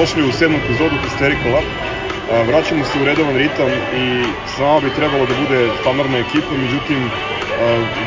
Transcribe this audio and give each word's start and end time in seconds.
Dobrodošli 0.00 0.28
u 0.28 0.32
sedmu 0.32 0.58
epizodu 0.64 0.96
Hystericala. 0.96 1.62
Vraćamo 2.46 2.84
se 2.84 2.98
u 2.98 3.04
redovan 3.04 3.36
ritam 3.36 3.70
i 3.94 4.24
s 4.46 4.58
nama 4.58 4.80
bi 4.80 4.90
trebalo 4.90 5.26
da 5.26 5.34
bude 5.34 5.70
standardna 5.80 6.18
ekipa, 6.18 6.54
međutim 6.56 7.10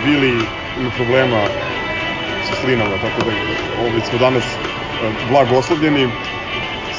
Vili 0.03 0.45
ima 0.77 0.89
problema 0.95 1.43
sa 2.43 2.55
slinama, 2.55 2.97
tako 2.97 3.29
da 3.29 3.31
ovdje 3.77 4.01
smo 4.01 4.17
danas 4.17 4.43
blagoslovljeni. 5.29 6.09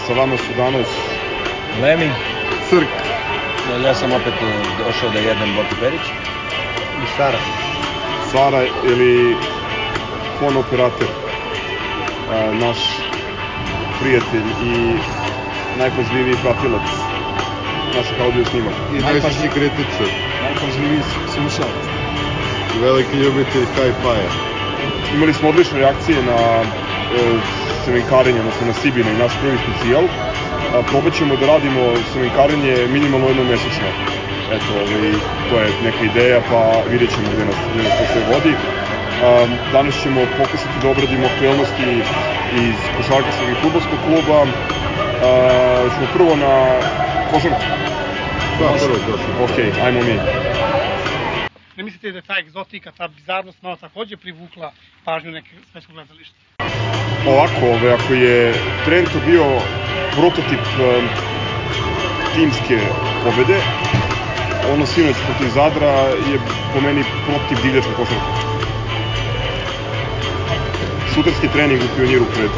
Sa 0.06 0.12
vama 0.12 0.36
su 0.36 0.54
danas 0.56 0.86
Lemi, 1.82 2.12
Crk, 2.70 2.88
Ja 3.82 3.94
sam 3.94 4.12
opet 4.12 4.34
došao 4.78 5.10
da 5.10 5.18
jedem 5.18 5.54
Boki 5.54 5.74
Perić. 5.80 6.02
i 7.02 7.06
Sara. 7.16 7.38
Sara 8.32 8.66
ili 8.84 9.36
fon 10.38 10.56
operator, 10.56 11.08
naš 12.52 13.03
prijatelj 14.04 14.48
i 14.70 14.72
najpažljiviji 15.78 16.36
pratilac 16.42 16.86
naših 17.96 18.16
audio 18.20 18.44
snimaka. 18.44 18.82
I 18.92 18.98
najčešći 19.00 19.48
kritičar, 19.54 20.08
Najpažljiviji 20.44 21.02
slušalac. 21.34 21.82
veliki 22.80 23.16
ljubitelj 23.16 23.66
hi-fi-a. 23.76 24.28
Imali 25.14 25.32
smo 25.34 25.48
odlične 25.48 25.78
reakcije 25.78 26.18
na 26.22 26.38
e, 26.60 26.64
semenkarenje, 27.84 28.40
odnosno 28.40 28.66
na 28.66 28.72
Sibina 28.72 29.10
i 29.10 29.22
naš 29.24 29.32
prvi 29.40 29.58
specijal. 29.64 30.04
A, 30.04 30.82
probat 30.90 31.14
ćemo 31.18 31.36
da 31.36 31.46
radimo 31.46 31.82
semenkarenje 32.12 32.74
minimalno 32.88 33.26
jednom 33.28 33.46
mesečno. 33.46 33.88
Eto, 34.56 34.70
ovaj, 34.74 35.12
to 35.50 35.54
je 35.60 35.68
neka 35.84 36.04
ideja, 36.04 36.40
pa 36.50 36.60
vidjet 36.90 37.10
ćemo 37.14 37.26
gde 37.34 37.44
nas, 37.44 37.56
gde 37.72 37.82
nas 37.82 37.94
to 37.98 38.04
sve 38.12 38.20
vodi. 38.32 38.52
A, 39.22 39.46
danas 39.72 40.02
ćemo 40.02 40.26
pokušati 40.36 40.78
da 40.82 40.88
obradimo 40.88 41.26
aktuelnosti 41.26 42.02
iz 42.52 42.76
košarkaškog 42.96 43.48
i 43.50 43.54
futbolskog 43.62 43.98
kluba. 44.04 44.46
A, 45.22 45.88
smo 45.96 46.06
prvo 46.12 46.36
na 46.36 46.78
košarku. 47.30 47.62
Da, 48.58 48.74
prvo 48.78 48.96
došli. 49.06 49.32
Ok, 49.44 49.84
ajmo 49.86 50.00
mi. 50.02 50.18
Ne 51.76 51.82
mislite 51.84 52.12
da 52.12 52.18
je 52.18 52.22
ta 52.22 52.38
egzotika, 52.38 52.92
ta 52.98 53.08
bizarnost 53.08 53.62
malo 53.62 53.76
takođe 53.76 54.16
privukla 54.16 54.72
pažnju 55.04 55.30
neke 55.30 55.50
svetskog 55.72 55.94
gledališta? 55.94 56.34
Ovako, 57.26 57.66
ove, 57.66 57.92
ako 57.92 58.14
je 58.14 58.54
Trento 58.84 59.18
bio 59.26 59.44
prototip 60.16 60.60
um, 60.78 61.08
timske 62.34 62.78
pobede, 63.24 63.58
ono 64.74 64.86
sinoć 64.86 65.16
protiv 65.26 65.48
Zadra 65.48 65.92
je 66.30 66.38
po 66.72 66.80
meni 66.80 67.04
prototip 67.26 67.58
divljačke 67.62 67.92
košarke. 67.96 68.53
Šuterski 71.14 71.48
trening 71.48 71.80
u 71.82 71.96
pioniru 71.96 72.24
pred 72.34 72.50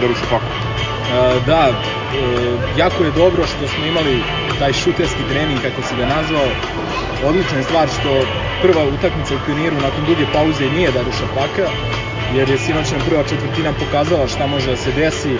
Darušafakom. 0.00 0.48
E, 0.48 1.40
da, 1.46 1.68
e, 1.68 2.58
jako 2.76 3.04
je 3.04 3.10
dobro 3.10 3.46
što 3.46 3.68
smo 3.68 3.86
imali 3.86 4.22
taj 4.58 4.72
šuterski 4.72 5.22
trening, 5.30 5.60
kako 5.62 5.82
si 5.82 5.96
ga 5.96 6.06
nazvao. 6.06 6.48
Odlična 7.24 7.58
je 7.58 7.64
stvar 7.64 7.88
što 7.88 8.26
prva 8.62 8.84
utakmica 8.84 9.34
u 9.34 9.44
pioniru 9.46 9.76
nakon 9.76 10.04
duge 10.04 10.26
pauze 10.32 10.70
nije 10.70 10.92
Daruša 10.92 11.26
Paka, 11.34 11.66
jer 12.34 12.50
je 12.50 12.58
sinoćna 12.58 12.98
prva 13.08 13.22
četvrtina 13.22 13.72
pokazala 13.72 14.28
šta 14.28 14.46
može 14.46 14.70
da 14.70 14.76
se 14.76 14.92
desi 14.92 15.36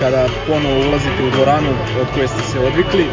kada 0.00 0.28
ponovo 0.46 0.88
ulazite 0.88 1.22
u 1.22 1.30
dvoranu 1.30 1.70
od 2.00 2.06
koje 2.14 2.28
ste 2.28 2.42
se 2.42 2.60
odvikli. 2.60 3.04
E, 3.04 3.10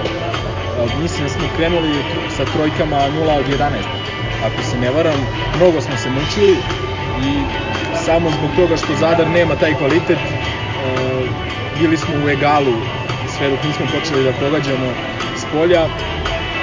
mislim 1.02 1.24
da 1.24 1.30
smo 1.30 1.48
krenuli 1.56 1.94
sa 2.38 2.46
trojkama 2.46 2.98
0 2.98 3.40
od 3.40 3.46
11, 3.46 3.84
ako 4.44 4.64
se 4.64 4.78
ne 4.78 4.92
varam. 4.92 5.28
Mnogo 5.58 5.82
smo 5.82 5.98
se 5.98 6.10
mučili 6.10 6.58
i 7.22 7.63
samo 8.06 8.30
zbog 8.32 8.50
toga 8.56 8.78
što 8.78 8.96
Zadar 8.96 9.28
nema 9.30 9.56
taj 9.56 9.74
kvalitet, 9.74 10.18
e, 10.18 10.24
bili 11.80 11.98
smo 11.98 12.26
u 12.26 12.30
egalu 12.30 12.74
sve 13.28 13.50
dok 13.50 13.64
nismo 13.64 13.86
počeli 13.94 14.24
da 14.24 14.34
pogađamo 14.34 14.94
s 15.36 15.46
polja 15.52 15.88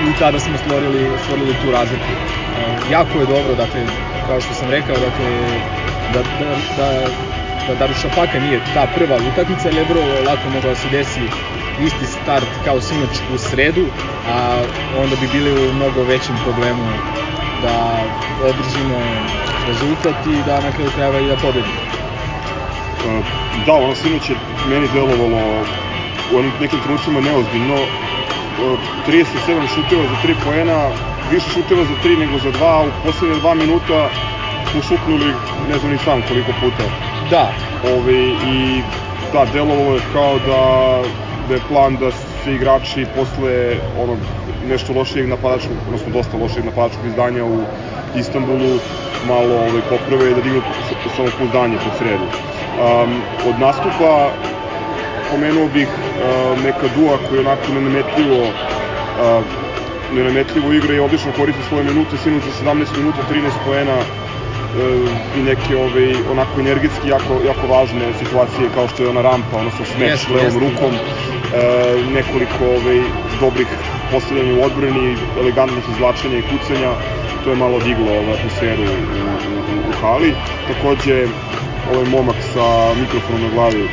i 0.01 0.19
tada 0.19 0.41
smo 0.41 0.59
stvorili, 0.59 1.19
stvorili 1.25 1.55
tu 1.63 1.71
razliku. 1.71 2.05
E, 2.07 2.93
jako 2.93 3.21
je 3.21 3.27
dobro, 3.27 3.55
dakle, 3.55 3.85
kao 4.27 4.41
što 4.41 4.55
sam 4.55 4.71
rekao, 4.71 4.97
dakle, 4.97 5.27
da, 6.13 6.23
da, 6.39 6.57
da, 6.77 7.07
da 7.67 7.75
Darušafaka 7.75 8.41
nije 8.41 8.61
ta 8.75 8.87
prva 8.87 9.17
utakmica, 9.33 9.69
jer 9.69 9.79
je 9.79 9.85
vrlo 9.85 10.23
lako 10.27 10.51
mogla 10.51 10.71
da 10.71 10.77
se 10.77 10.89
desi 10.89 11.29
isti 11.79 12.07
start 12.07 12.49
kao 12.65 12.81
sinoć 12.81 13.11
u 13.35 13.39
sredu, 13.39 13.87
a 14.27 14.63
onda 14.97 15.17
bi 15.17 15.29
bili 15.33 15.69
u 15.69 15.73
mnogo 15.73 16.03
većem 16.03 16.37
problemu 16.45 16.93
da 17.63 18.05
održimo 18.45 18.99
rezultat 19.69 20.27
i 20.27 20.43
da 20.47 20.61
na 20.61 20.73
kraju 20.73 20.91
krajeva 20.95 21.21
i 21.21 21.29
da 21.29 21.37
pobedimo. 21.37 21.81
Uh, 23.07 23.25
Da, 23.67 23.73
ono 23.73 23.95
sinoć 23.95 24.31
je 24.31 24.37
meni 24.69 24.89
delovalo 24.95 25.65
u 26.33 26.39
onim 26.39 26.53
nekim 26.61 26.81
trenucima 26.81 27.21
neozbiljno. 27.21 27.75
Uh, 27.75 28.79
37 29.09 29.69
šuteva 29.75 30.03
za 30.03 30.17
3 30.29 30.35
poena, 30.45 30.89
više 31.31 31.51
šuteva 31.51 31.85
za 31.85 31.95
3 32.05 32.19
nego 32.19 32.39
za 32.39 32.53
2, 32.53 32.89
u 32.89 32.91
poslednje 33.05 33.37
2 33.37 33.55
minuta 33.55 34.11
smo 34.71 34.83
šutnuli 34.83 35.35
ne 35.69 35.79
znam 35.79 35.93
ni 35.93 35.99
sam 35.99 36.23
koliko 36.29 36.53
puta. 36.61 36.85
Da, 37.31 37.53
Ove, 37.85 38.23
I 38.55 38.83
da, 39.33 39.47
delovalo 39.53 39.95
je 39.95 40.01
kao 40.13 40.39
da, 40.39 40.63
da 41.49 41.55
je 41.55 41.61
plan 41.69 41.97
da 41.97 42.11
se 42.11 42.55
igrači 42.55 43.07
posle 43.17 43.77
onog 43.99 44.19
nešto 44.71 44.93
lošijeg 44.93 45.29
napadačkog, 45.29 45.77
odnosno 45.87 46.13
dosta 46.13 46.37
lošijeg 46.37 46.65
napadačkog 46.65 47.07
izdanja 47.07 47.45
u 47.45 47.59
Istanbulu 48.17 48.79
malo 49.27 49.55
ovaj, 49.55 49.83
poprave 49.91 50.35
da 50.35 50.41
dignu 50.41 50.63
samopouzdanje 51.17 51.77
pod 51.85 51.99
sredu. 51.99 52.25
Um, 52.25 53.23
od 53.49 53.59
nastupa 53.61 54.31
pomenuo 55.31 55.69
bih 55.69 55.89
uh, 55.89 56.65
neka 56.65 56.87
dua 56.97 57.19
koji 57.29 57.41
onako 57.41 57.73
nenametljivo 57.73 58.41
uh, 58.43 59.45
nenametljivo 60.15 60.73
igra 60.73 60.95
i 60.95 61.01
odlično 61.01 61.33
koristi 61.33 61.63
svoje 61.69 61.85
minute, 61.85 62.17
sinoć 62.23 62.43
za 62.43 62.71
17 62.71 62.99
minuta 62.99 63.19
13 63.31 63.51
poena 63.65 63.97
e, 63.99 64.05
i 65.39 65.43
neke 65.43 65.77
ove, 65.77 66.15
onako 66.31 66.61
energetski 66.61 67.09
jako, 67.09 67.35
jako 67.47 67.67
važne 67.67 68.07
situacije 68.19 68.69
kao 68.75 68.89
što 68.89 69.03
je 69.03 69.09
ona 69.09 69.23
rampa, 69.23 69.57
odnosno 69.57 69.85
smeč 69.85 70.11
Jeste, 70.11 70.33
levom 70.33 70.59
rukom, 70.61 70.93
e, 70.95 70.99
nekoliko 72.15 72.65
ove, 72.65 73.03
dobrih 73.41 73.67
postavljanja 74.13 74.55
u 74.55 74.65
odbrani, 74.65 75.17
elegantnih 75.41 75.89
izvlačenja 75.89 76.39
i 76.39 76.43
kucanja, 76.43 76.93
to 77.45 77.51
je 77.51 77.57
malo 77.57 77.81
diglo 77.81 78.13
ove, 78.13 78.33
atmosferu 78.33 78.83
u, 78.83 78.87
u, 78.87 79.57
u, 79.57 79.91
u 79.91 79.93
hali. 80.01 80.35
Takođe, 80.69 81.27
ovaj 81.93 82.05
momak 82.11 82.37
sa 82.53 82.95
mikrofonom 83.01 83.43
na 83.43 83.49
glavi, 83.49 83.83
e, 83.83 83.89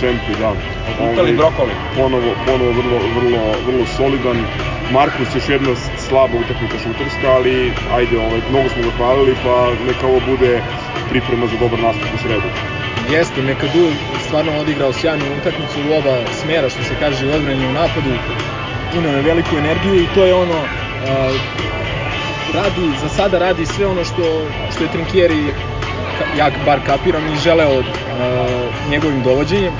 Čempi, 0.00 0.32
da. 0.40 0.54
Ovaj, 1.00 1.32
brokoli. 1.32 1.72
ponovo, 1.96 2.34
ponovo 2.46 2.72
vrlo, 2.72 2.98
vrlo, 3.16 3.54
vrlo 3.66 3.86
solidan. 3.96 4.46
Markus 4.92 5.34
još 5.34 5.48
jedna 5.48 5.74
slaba 6.08 6.36
utakmica 6.36 6.78
šuterska, 6.78 7.28
ali 7.30 7.72
ajde, 7.92 8.18
ovaj, 8.18 8.40
mnogo 8.50 8.68
smo 8.68 8.82
ga 8.82 8.90
hvalili, 8.96 9.36
pa 9.44 9.70
neka 9.86 10.06
ovo 10.06 10.20
bude 10.26 10.62
priprema 11.10 11.46
za 11.46 11.56
dobar 11.56 11.78
nastup 11.80 12.08
u 12.14 12.18
sredu. 12.18 12.48
Jeste, 13.10 13.42
Mekadu 13.42 13.90
stvarno 14.26 14.58
odigrao 14.58 14.92
sjajnu 14.92 15.24
utakmicu 15.40 15.78
u 15.88 15.98
oba 15.98 16.24
smera, 16.42 16.68
što 16.68 16.82
se 16.82 16.94
kaže, 17.00 17.26
u 17.26 17.32
odbrani 17.32 17.64
i 17.64 17.68
u 17.68 17.72
napadu. 17.72 18.10
Uneo 18.98 19.16
je 19.16 19.22
veliku 19.22 19.56
energiju 19.56 19.94
i 20.02 20.06
to 20.14 20.26
je 20.26 20.34
ono, 20.34 20.68
radi, 22.54 22.92
za 23.02 23.08
sada 23.08 23.38
radi 23.38 23.66
sve 23.66 23.86
ono 23.86 24.04
što, 24.04 24.46
što 24.74 24.84
je 24.84 24.90
Trinkieri, 24.90 25.52
ja 26.38 26.50
bar 26.66 26.80
kapiram, 26.86 27.32
i 27.32 27.36
želeo 27.36 27.78
uh, 27.78 27.84
njegovim 28.90 29.22
dovođenjem. 29.22 29.74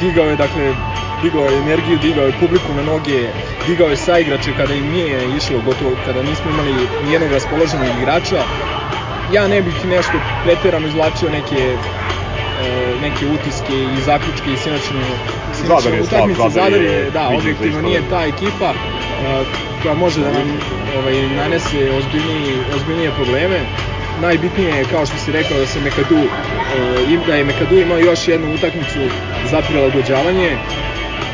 Digao 0.00 0.26
je, 0.26 0.36
dakle, 0.36 0.74
digao 1.22 1.44
je 1.44 1.58
energiju, 1.58 1.98
digao 1.98 2.26
je 2.26 2.32
publiku 2.40 2.74
na 2.74 2.82
noge, 2.82 3.28
digao 3.66 3.88
je 3.88 3.96
saigrače 3.96 4.52
kada 4.56 4.74
im 4.74 4.90
nije 4.90 5.36
išlo, 5.36 5.60
gotovo 5.60 5.96
kada 6.06 6.22
nismo 6.22 6.50
imali 6.50 6.88
nijednog 7.04 7.32
raspoloženog 7.32 7.88
igrača. 7.98 8.44
Ja 9.32 9.48
ne 9.48 9.62
bih 9.62 9.84
nešto 9.84 10.18
preterano 10.44 10.86
izvlačio 10.86 11.30
neke 11.30 11.76
neke 13.00 13.26
utiske 13.26 13.72
i 13.72 14.00
zaključke 14.00 14.52
i 14.52 14.56
sinoćne 14.56 15.00
Zadar 15.52 15.94
je 15.94 16.04
slab. 16.04 16.50
Zadar 16.50 16.82
je 16.82 17.10
da, 17.10 17.28
objektivno 17.28 17.82
nije 17.82 18.02
ta 18.10 18.24
ekipa 18.24 18.72
e, 18.72 19.44
koja 19.82 19.94
može 19.94 20.20
da 20.20 20.32
nam 20.32 20.58
ovaj, 20.98 21.28
nanese 21.36 21.90
ozbiljnije, 21.98 22.56
ozbiljnije 22.76 23.10
probleme. 23.10 23.60
Najbitnije 24.20 24.70
je, 24.70 24.84
kao 24.84 25.06
što 25.06 25.16
si 25.16 25.32
rekao, 25.32 25.58
da 25.58 25.66
se 25.66 25.80
Mekadu, 25.80 26.16
e, 26.16 27.26
da 27.26 27.34
je 27.34 27.44
Mekadu 27.44 27.78
imao 27.78 27.98
još 27.98 28.28
jednu 28.28 28.54
utakmicu 28.54 29.00
za 29.50 29.62
prilagođavanje, 29.68 30.56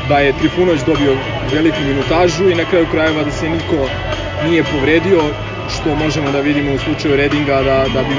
da 0.09 0.19
je 0.19 0.33
Trifunović 0.33 0.81
dobio 0.81 1.15
veliku 1.53 1.77
minutažu 1.87 2.49
i 2.49 2.55
na 2.55 2.65
kraju 2.65 2.87
krajeva 2.91 3.23
da 3.23 3.31
se 3.31 3.49
niko 3.49 3.87
nije 4.45 4.63
povredio, 4.63 5.21
što 5.69 5.95
možemo 5.95 6.31
da 6.31 6.39
vidimo 6.39 6.73
u 6.73 6.77
slučaju 6.77 7.15
Redinga 7.15 7.63
da, 7.63 7.85
da 7.93 8.03
bi 8.03 8.15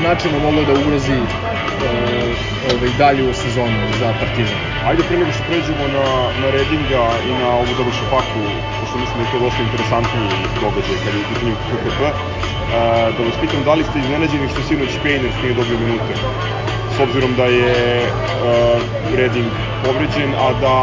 značajno 0.00 0.38
moglo 0.38 0.64
da 0.64 0.72
ugrozi 0.72 1.12
e, 1.12 2.09
ovaj, 2.72 2.90
dalju 2.98 3.26
sezonu 3.34 3.80
za 4.00 4.08
Partizan. 4.20 4.60
Ajde 4.88 5.02
pre 5.08 5.16
nego 5.16 5.32
što 5.32 5.42
pređemo 5.50 5.84
na, 5.96 6.06
na 6.42 6.48
Redinga 6.50 7.04
i 7.28 7.32
na 7.42 7.48
ovu 7.62 7.72
Darušafaku, 7.78 8.40
pošto 8.80 8.98
mislim 8.98 9.16
da 9.18 9.22
je 9.24 9.32
to 9.32 9.38
dosta 9.46 9.62
interesantni 9.62 10.24
događaj 10.64 10.96
kad 11.04 11.12
je 11.14 11.20
u 11.20 11.28
pitanju 11.30 11.54
KPP, 11.68 12.00
uh, 12.00 12.12
da 13.16 13.20
vas 13.26 13.36
pitam 13.40 13.60
da 13.64 13.74
li 13.74 13.84
ste 13.84 13.98
iznenađeni 13.98 14.48
što 14.52 14.60
sinoć 14.68 14.92
Pejners 15.02 15.36
nije 15.42 15.54
dobio 15.54 15.78
minute. 15.78 16.14
S 16.96 17.00
obzirom 17.00 17.32
da 17.40 17.46
je 17.46 18.02
uh, 18.02 18.82
Redding 19.18 19.50
povređen, 19.84 20.30
a 20.44 20.48
da 20.64 20.76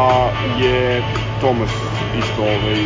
je 0.63 1.01
Thomas 1.39 1.73
isto 2.21 2.41
ovaj, 2.41 2.77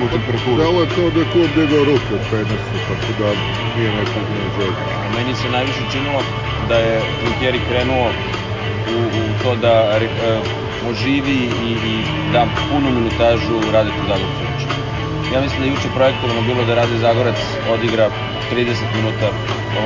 u 0.00 0.08
temperaturu. 0.08 0.56
Delo 0.56 0.80
je 0.80 0.88
kao 0.94 1.10
da 1.10 1.20
je 1.20 1.26
klub 1.32 1.50
digao 1.54 1.84
ruke 1.84 2.10
od 2.18 2.24
penisu, 2.30 2.76
tako 2.88 3.10
da 3.20 3.28
nije 3.76 3.90
neko 3.92 4.16
iznenađenje. 4.24 4.82
Meni 5.16 5.34
se 5.34 5.48
najviše 5.50 5.82
činilo 5.92 6.20
da 6.68 6.76
je 6.78 7.00
Trinkieri 7.20 7.60
krenuo 7.68 8.06
u, 8.96 8.98
u 9.20 9.22
to 9.42 9.56
da 9.56 9.74
uh, 9.98 10.90
oživi 10.90 11.38
i, 11.68 11.70
i 11.92 11.94
da 12.32 12.46
punu 12.68 12.90
minutažu 12.90 13.56
Radetu 13.72 14.02
Zagorcoviću. 14.08 14.66
Ja 15.34 15.40
mislim 15.40 15.60
da 15.60 15.66
je 15.66 15.70
juče 15.70 15.88
projektovano 15.94 16.40
bilo 16.42 16.64
da 16.64 16.74
Rade 16.74 16.98
Zagorac 16.98 17.36
odigra 17.70 18.10
30 18.52 18.74
minuta 18.96 19.28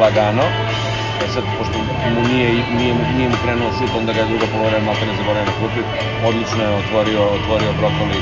lagano, 0.00 0.42
E 1.18 1.28
sad, 1.28 1.44
pošto 1.58 1.76
mu 2.04 2.22
nije, 2.22 2.48
nije, 2.70 2.94
nije 2.94 3.28
mu 3.28 3.36
krenuo 3.36 3.72
šut, 3.72 3.94
onda 3.94 4.12
ga 4.12 4.20
je 4.20 4.26
druga 4.26 4.46
polovreme 4.46 4.84
malo 4.84 4.98
ne 5.06 5.14
zaboravio 5.14 5.46
na 5.46 5.58
klupi. 5.58 5.80
Odlično 6.20 6.62
je 6.62 6.70
otvorio, 6.72 7.22
otvorio 7.38 7.72
Brokoli 7.72 8.18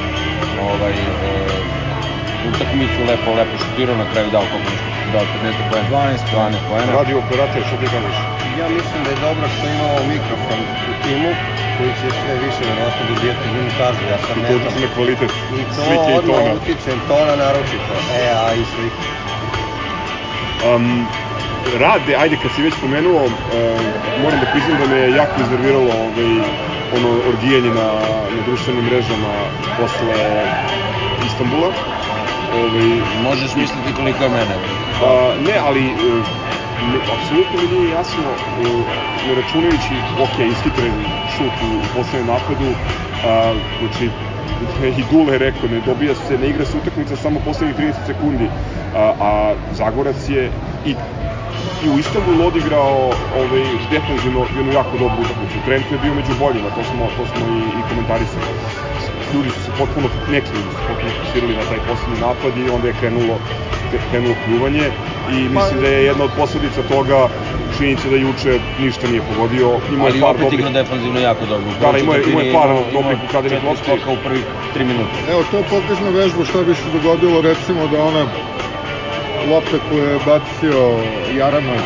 ovaj, 0.56 0.93
e, 0.93 1.64
utakmicu, 2.49 3.05
lepo, 3.05 3.35
lepo 3.35 3.55
šutirao, 3.58 3.96
na 3.96 4.06
kraju 4.12 4.31
dao 4.31 4.46
koliko 4.50 4.70
nešto, 4.70 4.88
dao 5.12 5.25
15 5.35 5.69
poena. 5.70 5.88
12 5.88 6.19
12 6.32 6.69
poena. 6.69 6.93
Radio 6.93 7.19
operator, 7.19 7.62
što 7.69 7.76
ti 7.76 7.87
kažeš? 7.87 8.17
Ja 8.61 8.69
mislim 8.69 9.05
da 9.05 9.11
je 9.11 9.17
dobro 9.17 9.47
što 9.49 9.64
imamo 9.69 9.99
mikrofon 10.14 10.58
u 10.90 10.94
timu 11.05 11.31
koji 11.76 11.93
će 12.00 12.08
sve 12.20 12.35
više 12.47 12.62
verovatno 12.70 13.02
dobijati 13.12 13.44
minutažu, 13.49 14.02
ja 14.12 14.19
sam 14.19 14.38
I 14.38 14.43
ne 14.43 14.49
to 14.49 14.55
znam. 14.55 14.67
utiče 14.67 14.81
na 14.81 14.94
kvalitet 14.94 15.31
I 15.61 15.64
to 15.67 15.82
slike 15.85 16.11
i 16.12 16.19
odmah 16.20 16.37
tona. 16.38 16.55
utiče 16.55 16.93
tona 17.08 17.35
naročito, 17.37 17.94
e, 18.23 18.26
a 18.44 18.55
i 18.55 18.64
slike. 18.73 19.02
Um, 20.64 21.08
rade, 21.78 22.16
ajde 22.16 22.37
kad 22.43 22.52
si 22.52 22.62
već 22.62 22.75
pomenuo, 22.81 23.25
um, 23.25 23.32
moram 24.22 24.40
da 24.40 24.46
priznam 24.46 24.78
da 24.78 24.87
me 24.87 24.96
je 24.96 25.14
jako 25.14 25.40
iznerviralo 25.40 25.90
ovaj, 25.90 26.32
ono 26.96 27.08
orgijanje 27.28 27.70
na, 27.70 27.88
na 28.37 28.40
društvenim 28.46 28.84
mrežama 28.84 29.34
posle 29.78 30.14
Istanbula. 31.26 31.70
Ovaj, 32.55 32.88
Možeš 33.22 33.55
misliti 33.56 33.94
koliko 33.96 34.25
je 34.25 34.31
mene. 34.31 34.56
bre. 34.61 34.75
A, 35.08 35.34
ne, 35.46 35.55
ali 35.66 35.81
e, 35.81 35.93
ne, 36.90 36.99
apsolutno 37.14 37.56
mi 37.62 37.78
nije 37.78 37.90
jasno, 37.90 38.25
e, 38.25 38.64
ne 39.28 39.34
računajući, 39.34 39.94
ok, 40.25 40.38
ishitren 40.38 40.93
šut 41.37 41.55
u, 41.62 41.76
u 41.76 41.87
poslednjem 41.96 42.26
napadu, 42.26 42.70
a, 43.25 43.55
znači, 43.81 44.11
i 45.00 45.05
Dule 45.11 45.32
je 45.32 45.38
rekao, 45.38 45.69
ne 45.69 45.81
dobija 45.87 46.14
se, 46.14 46.38
ne 46.38 46.49
igra 46.49 46.64
se 46.64 46.76
utakmica 46.76 47.16
samo 47.16 47.40
poslednjih 47.44 47.76
30 47.78 47.93
sekundi, 48.06 48.49
a, 48.96 49.12
a 49.20 49.55
Zagorac 49.72 50.28
je 50.28 50.50
i 50.87 50.94
i 51.81 51.88
u 51.88 51.99
Istanbulu 51.99 52.46
odigrao 52.46 53.11
ovaj, 53.34 53.62
defanzivno 53.90 54.46
jednu 54.52 54.72
jako 54.72 54.96
dobru 54.96 55.22
utakmicu. 55.22 55.61
Trent 55.61 55.90
je 55.90 55.99
bio 55.99 56.14
među 56.14 56.32
boljima, 56.34 56.70
to 56.70 56.84
smo, 56.84 57.11
to 57.11 57.26
smo 57.26 57.49
i, 57.49 57.78
i 57.78 57.82
komentarisali. 57.82 58.46
Ljudi 59.34 59.50
su 59.50 59.61
se 59.61 59.70
potpuno, 59.72 60.06
neki 60.28 60.49
ljudi 60.49 60.69
su 60.69 60.76
se 60.76 60.87
potpuno 60.87 61.12
fokusirali 61.12 61.55
na 61.55 61.64
taj 61.64 61.81
poslednji 61.81 62.20
napad 62.20 62.56
i 62.56 62.69
onda 62.69 62.87
je 62.87 62.94
krenulo, 62.94 63.38
krenulo 64.11 64.34
pljuvanje 64.44 64.87
i 65.31 65.49
mislim 65.49 65.81
da 65.81 65.88
je 65.88 66.05
jedna 66.05 66.25
od 66.25 66.31
posledica 66.32 66.82
toga 66.84 67.28
činjenica 67.76 68.08
da 68.08 68.16
juče 68.16 68.52
ništa 68.78 69.08
nije 69.08 69.22
pogodio. 69.22 69.66
Imao 69.90 70.06
Ali 70.06 70.19
je 70.19 70.22
par 70.22 70.31
opet 70.31 70.43
dobrih... 70.43 70.72
defanzivno 70.72 71.20
jako 71.20 71.46
dobro. 71.46 71.70
Da, 71.81 71.93
da, 71.93 71.99
imao 71.99 72.14
je- 72.14 72.25
imao 72.25 72.43
je 72.43 72.52
par 72.52 72.69
imao- 72.69 72.84
dobrih 72.93 73.00
imao 73.12 73.25
ukradenih 73.25 73.52
četiri 73.52 73.66
lopti. 73.69 73.82
skoka 73.84 74.11
u 74.11 74.19
prvih 74.19 74.44
3 74.75 74.84
minuta. 74.84 75.16
Evo, 75.28 75.44
to 75.44 75.56
je 75.56 75.64
pokazna 75.66 76.11
vežba 76.11 76.44
šta 76.44 76.62
bi 76.62 76.75
se 76.75 76.88
dogodilo 76.93 77.40
recimo 77.43 77.88
da 77.88 78.02
ona 78.02 78.26
lopta 79.50 79.79
koju 79.91 80.05
je 80.05 80.19
bacio 80.26 80.81
Jaranov 81.38 81.81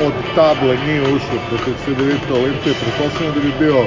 od 0.00 0.12
table 0.34 0.76
nije 0.86 1.02
ušla 1.02 1.38
protiv 1.48 1.74
Cedevita 1.84 2.34
Olimpije, 2.34 2.74
pretpostavljam 2.74 3.34
da 3.34 3.40
bi 3.40 3.52
bio 3.58 3.86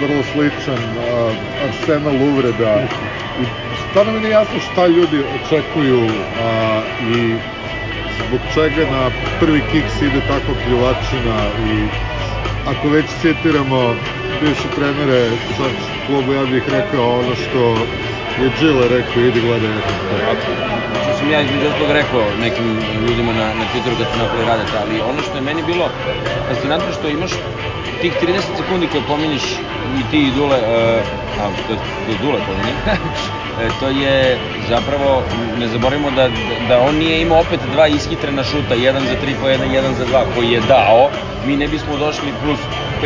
vrlo 0.00 0.22
sličan 0.22 0.78
uh, 0.96 1.36
arsenal 1.68 2.14
uvreda. 2.14 2.82
I 3.40 3.44
stvarno 3.90 4.12
mi 4.12 4.20
nije 4.20 4.30
jasno 4.30 4.60
šta 4.60 4.86
ljudi 4.86 5.24
očekuju 5.36 5.98
uh, 5.98 6.12
i 7.00 7.38
zbog 8.26 8.40
čega 8.54 8.86
na 8.86 9.10
prvi 9.40 9.62
kiks 9.62 10.02
ide 10.02 10.20
takva 10.20 10.54
pljuvačina 10.64 11.50
i 11.64 11.88
ako 12.66 12.88
već 12.88 13.06
citiramo 13.20 13.96
bivše 14.40 14.68
trenere 14.76 15.30
čak 15.56 15.72
klubu, 16.06 16.32
ja 16.32 16.46
bih 16.46 16.68
rekao 16.68 17.20
ono 17.20 17.34
što 17.34 17.86
je 18.42 18.50
Gile 18.58 18.88
rekao, 18.88 19.22
idi 19.22 19.40
gledaj 19.40 19.70
FNP. 19.70 20.10
Što 21.02 21.12
sam 21.18 21.30
ja 21.30 21.40
između 21.40 21.66
ostalog 21.68 21.90
rekao 21.90 22.24
nekim 22.40 22.66
ljudima 23.06 23.32
na, 23.32 23.46
na 23.54 23.64
Twitteru 23.70 23.96
kad 23.98 24.06
su 24.12 24.18
napali 24.18 24.44
radeta, 24.44 24.76
ali 24.80 25.00
ono 25.10 25.22
što 25.22 25.36
je 25.36 25.42
meni 25.42 25.62
bilo 25.62 25.90
fascinantno 26.48 26.92
što 26.92 27.08
imaš 27.08 27.30
tih 28.00 28.12
30 28.22 28.40
sekundi 28.56 28.86
koje 28.86 29.02
pominješ 29.08 29.42
i 29.98 30.10
ti 30.10 30.18
i 30.28 30.30
Dule, 30.30 30.58
uh, 30.58 30.64
a 31.40 31.50
to 31.66 31.72
je, 31.72 32.16
Dule 32.22 32.40
pominje, 32.46 32.72
e, 33.60 33.68
to 33.80 33.88
je 33.88 34.38
zapravo, 34.68 35.22
ne 35.58 35.68
zaboravimo 35.68 36.10
da, 36.10 36.28
da 36.68 36.80
on 36.80 36.96
nije 36.96 37.22
imao 37.22 37.40
opet 37.40 37.60
dva 37.72 37.86
ishitrena 37.88 38.44
šuta, 38.44 38.74
jedan 38.74 39.02
za 39.02 39.16
tri 39.20 39.34
po 39.40 39.48
jedan, 39.48 39.70
jedan 39.72 39.94
za 39.94 40.04
dva, 40.04 40.24
koji 40.34 40.50
je 40.50 40.60
dao, 40.60 41.10
mi 41.46 41.56
ne 41.56 41.68
bismo 41.68 41.96
došli 41.96 42.32
plus 42.44 42.58
Uh, 42.96 43.02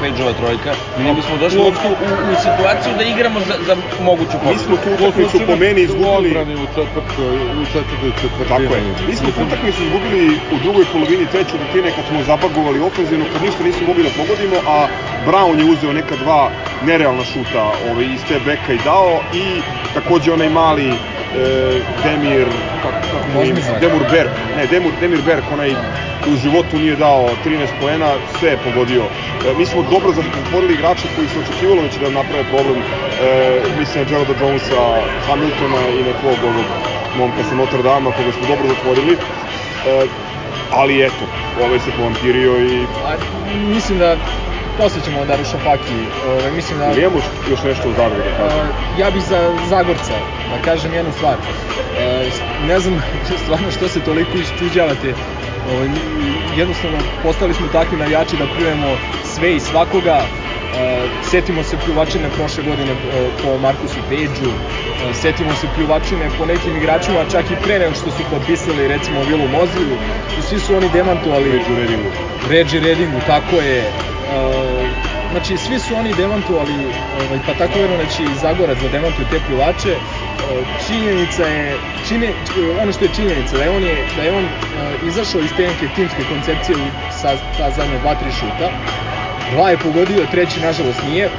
Pejđova 0.00 0.32
trojka, 0.32 0.72
mi 0.98 1.14
bismo 1.14 1.36
došli 1.36 1.58
uopšte 1.58 1.88
u, 1.88 1.92
u 2.32 2.34
situaciju 2.46 2.92
da 2.98 3.04
igramo 3.04 3.40
za, 3.40 3.54
za 3.66 3.74
moguću 4.00 4.32
Mi 4.32 4.38
pobedu. 4.44 4.60
smo 4.66 4.76
tu 4.76 4.88
utakmicu 4.94 5.38
po 5.46 5.56
meni 5.56 5.80
U 5.80 5.84
izgubili... 5.84 6.30
u 6.64 6.66
četvrtoj, 6.74 7.34
u 7.62 7.64
četvrtoj 7.72 8.10
četvrtini. 8.20 8.48
Tako 8.48 8.74
je. 8.74 8.82
Mi 9.08 9.14
smo 9.16 9.28
tu 9.30 9.40
utakmicu 9.46 9.82
izgubili 9.82 10.24
u 10.54 10.56
drugoj 10.62 10.84
polovini 10.92 11.26
treće 11.32 11.50
četvrtine 11.50 11.88
kad 11.96 12.04
smo 12.08 12.22
zabagovali 12.22 12.80
ofenzivno, 12.80 13.24
kad 13.32 13.42
ništa 13.42 13.62
nismo 13.64 13.86
mogli 13.86 14.02
da 14.02 14.10
pogodimo, 14.20 14.56
a 14.66 14.86
Brown 15.26 15.58
je 15.58 15.64
uzeo 15.72 15.92
neka 15.92 16.16
dva 16.16 16.50
nerealna 16.86 17.24
šuta 17.24 17.62
ovaj, 17.90 18.04
iz 18.14 18.20
te 18.28 18.38
beka 18.46 18.72
i 18.72 18.78
dao 18.84 19.20
i 19.34 19.44
takođe 19.94 20.32
onaj 20.32 20.48
mali 20.48 20.88
e, 20.88 20.94
Demir, 22.04 22.46
kako, 22.82 22.96
kako 23.12 23.28
mu 23.34 23.44
ime? 23.44 23.60
Demur 23.80 24.02
Berg, 24.10 24.30
ne, 24.56 24.66
Demur, 24.66 24.92
Demir 25.00 25.22
Berg, 25.22 25.44
onaj 25.52 25.70
u 26.32 26.36
životu 26.36 26.78
nije 26.78 26.96
dao 26.96 27.28
13 27.44 27.66
poena, 27.80 28.14
sve 28.38 28.50
je 28.50 28.56
pogodio. 28.56 29.02
E, 29.46 29.54
mi 29.58 29.66
smo 29.66 29.82
dobro 29.82 30.12
zatvorili 30.12 30.74
igrače 30.74 31.08
koji 31.16 31.28
su 31.28 31.40
očekivalo 31.40 31.82
da 31.82 31.88
će 31.88 31.98
da 31.98 32.10
naprave 32.10 32.44
problem, 32.44 32.78
e, 32.78 33.60
mislim 33.78 34.04
na 34.04 34.10
Geralda 34.10 34.34
Jonesa, 34.40 34.82
Hamiltona 35.26 35.82
i 36.00 36.02
nekog 36.02 36.38
ovog 36.42 36.66
momka 37.18 37.42
sa 37.48 37.54
Notre 37.54 37.82
Dame, 37.82 38.10
koga 38.16 38.32
smo 38.32 38.46
dobro 38.48 38.68
zatvorili. 38.68 39.12
E, 39.12 40.06
ali 40.72 41.02
eto, 41.06 41.24
ovaj 41.64 41.78
se 41.78 41.90
povampirio 41.96 42.60
i 42.60 42.86
A, 43.06 43.16
mislim 43.74 43.98
da 43.98 44.16
posle 44.78 45.00
ćemo 45.04 45.24
da 45.24 45.36
Rušafaki, 45.36 45.98
ovaj, 46.28 46.52
mislim 46.52 46.78
da... 46.78 46.86
ili 46.92 47.00
imamo 47.02 47.20
još 47.50 47.62
nešto 47.64 47.88
u 47.88 47.92
Zagrebu 47.92 48.22
da 48.28 48.36
kažem. 48.36 48.60
Uh, 48.60 48.98
ja 49.00 49.10
bih 49.10 49.22
za 49.22 49.40
Zagorca 49.68 50.16
da 50.50 50.62
kažem 50.64 50.94
jednu 50.94 51.12
stvar. 51.12 51.36
Uh, 51.38 52.68
ne 52.68 52.80
znam 52.80 53.02
stvarno 53.42 53.70
što 53.70 53.88
se 53.88 54.00
toliko 54.00 54.38
iščuđavate. 54.38 55.14
Ovaj, 55.72 55.88
jednostavno 56.56 56.98
postali 57.22 57.54
smo 57.54 57.66
takvi 57.72 57.96
navijači 57.96 58.36
da 58.36 58.46
pljujemo 58.56 58.96
sve 59.34 59.56
i 59.56 59.60
svakoga. 59.60 60.18
Uh, 60.18 60.74
setimo 61.30 61.62
se 61.62 61.76
pljuvačine 61.84 62.28
prošle 62.36 62.62
godine 62.64 62.92
uh, 62.92 62.98
po 63.42 63.58
Markusu 63.58 64.00
Peđu, 64.08 64.50
uh, 64.50 65.16
setimo 65.22 65.52
se 65.60 65.66
pljuvačine 65.74 66.30
po 66.38 66.46
nekim 66.46 66.76
igračima 66.76 67.30
čak 67.32 67.44
i 67.50 67.62
pre 67.64 67.78
nego 67.78 67.94
što 67.94 68.10
su 68.10 68.22
potpisali 68.30 68.88
recimo 68.88 69.22
Vilu 69.28 69.48
Moziju 69.48 69.96
i 70.38 70.42
svi 70.42 70.58
su 70.60 70.76
oni 70.76 70.88
demantovali 70.92 71.44
Među 71.44 71.80
Redingu. 71.80 72.10
Reggie 72.50 72.80
Redingu, 72.80 73.20
tako 73.26 73.56
je. 73.56 73.78
Uh, 73.80 74.67
znači, 75.30 75.56
svi 75.56 75.78
su 75.78 75.94
oni 75.96 76.14
demantovali, 76.14 76.86
ovaj, 77.26 77.38
pa 77.46 77.54
tako 77.54 77.78
vjerujem 77.78 78.06
da 78.06 78.12
će 78.12 78.22
i 78.22 78.34
Zagorac 78.34 78.78
da 78.78 78.88
demantuje 78.88 79.26
te 79.30 79.40
plivače. 79.46 79.96
Uh, 79.98 80.66
činjenica 80.86 81.44
je, 81.44 81.78
čine, 82.08 82.32
ono 82.80 82.92
što 82.92 83.04
je 83.04 83.10
činjenica, 83.14 83.56
da 83.56 83.62
je 83.62 83.70
on, 83.70 83.84
je, 83.84 84.04
da 84.16 84.22
je 84.22 84.32
on 84.32 84.44
uh, 84.44 84.50
izašao 85.02 85.40
iz 85.40 85.50
te 85.56 85.66
neke 85.66 85.88
timske 85.88 86.24
koncepcije 86.24 86.76
sa 87.10 87.36
ta 87.56 87.70
zadnja 87.70 87.98
dva, 87.98 88.14
tri 88.14 88.32
šuta. 88.32 88.70
Dva 89.52 89.70
je 89.70 89.76
pogodio, 89.76 90.26
treći 90.30 90.60
nažalost 90.60 91.02
nije. 91.06 91.30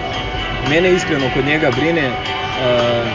Mene 0.69 0.91
iskreno 0.91 1.29
kod 1.33 1.45
njega 1.45 1.71
brine 1.71 2.09
uh, 2.09 3.07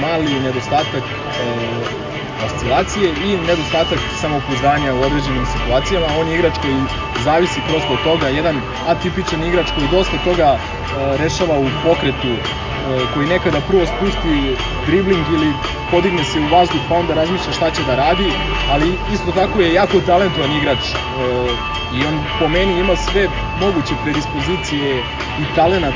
mali 0.00 0.40
nedostatak 0.40 1.02
uh, 1.02 2.05
oscilacije 2.44 3.08
i 3.24 3.36
nedostatak 3.36 3.98
samopouzdanja 4.20 4.94
u 4.94 5.02
određenim 5.02 5.46
situacijama. 5.46 6.06
On 6.20 6.28
je 6.28 6.34
igrač 6.34 6.54
koji 6.62 6.76
zavisi 7.24 7.60
prosto 7.68 7.92
od 7.92 8.02
toga, 8.04 8.28
jedan 8.28 8.56
atipičan 8.86 9.44
igrač 9.44 9.66
koji 9.74 9.88
dosta 9.88 10.18
toga 10.24 10.48
uh, 10.54 11.20
rešava 11.20 11.58
u 11.58 11.66
pokretu, 11.84 12.32
uh, 12.32 13.14
koji 13.14 13.26
nekada 13.26 13.60
prvo 13.60 13.86
spusti 13.86 14.56
dribling 14.86 15.24
ili 15.34 15.52
podigne 15.90 16.24
se 16.24 16.40
u 16.40 16.48
vazduh 16.48 16.80
pa 16.88 16.94
onda 16.94 17.14
razmišlja 17.14 17.52
šta 17.52 17.70
će 17.70 17.82
da 17.82 17.94
radi, 17.94 18.28
ali 18.70 18.98
isto 19.12 19.32
tako 19.32 19.60
je 19.60 19.72
jako 19.72 20.00
talentovan 20.00 20.52
igrač 20.52 20.78
uh, 20.78 21.76
i 21.92 22.04
on 22.06 22.20
po 22.38 22.48
meni 22.48 22.78
ima 22.80 22.96
sve 22.96 23.28
moguće 23.60 23.94
predispozicije 24.02 25.04
i 25.42 25.54
talenat 25.54 25.94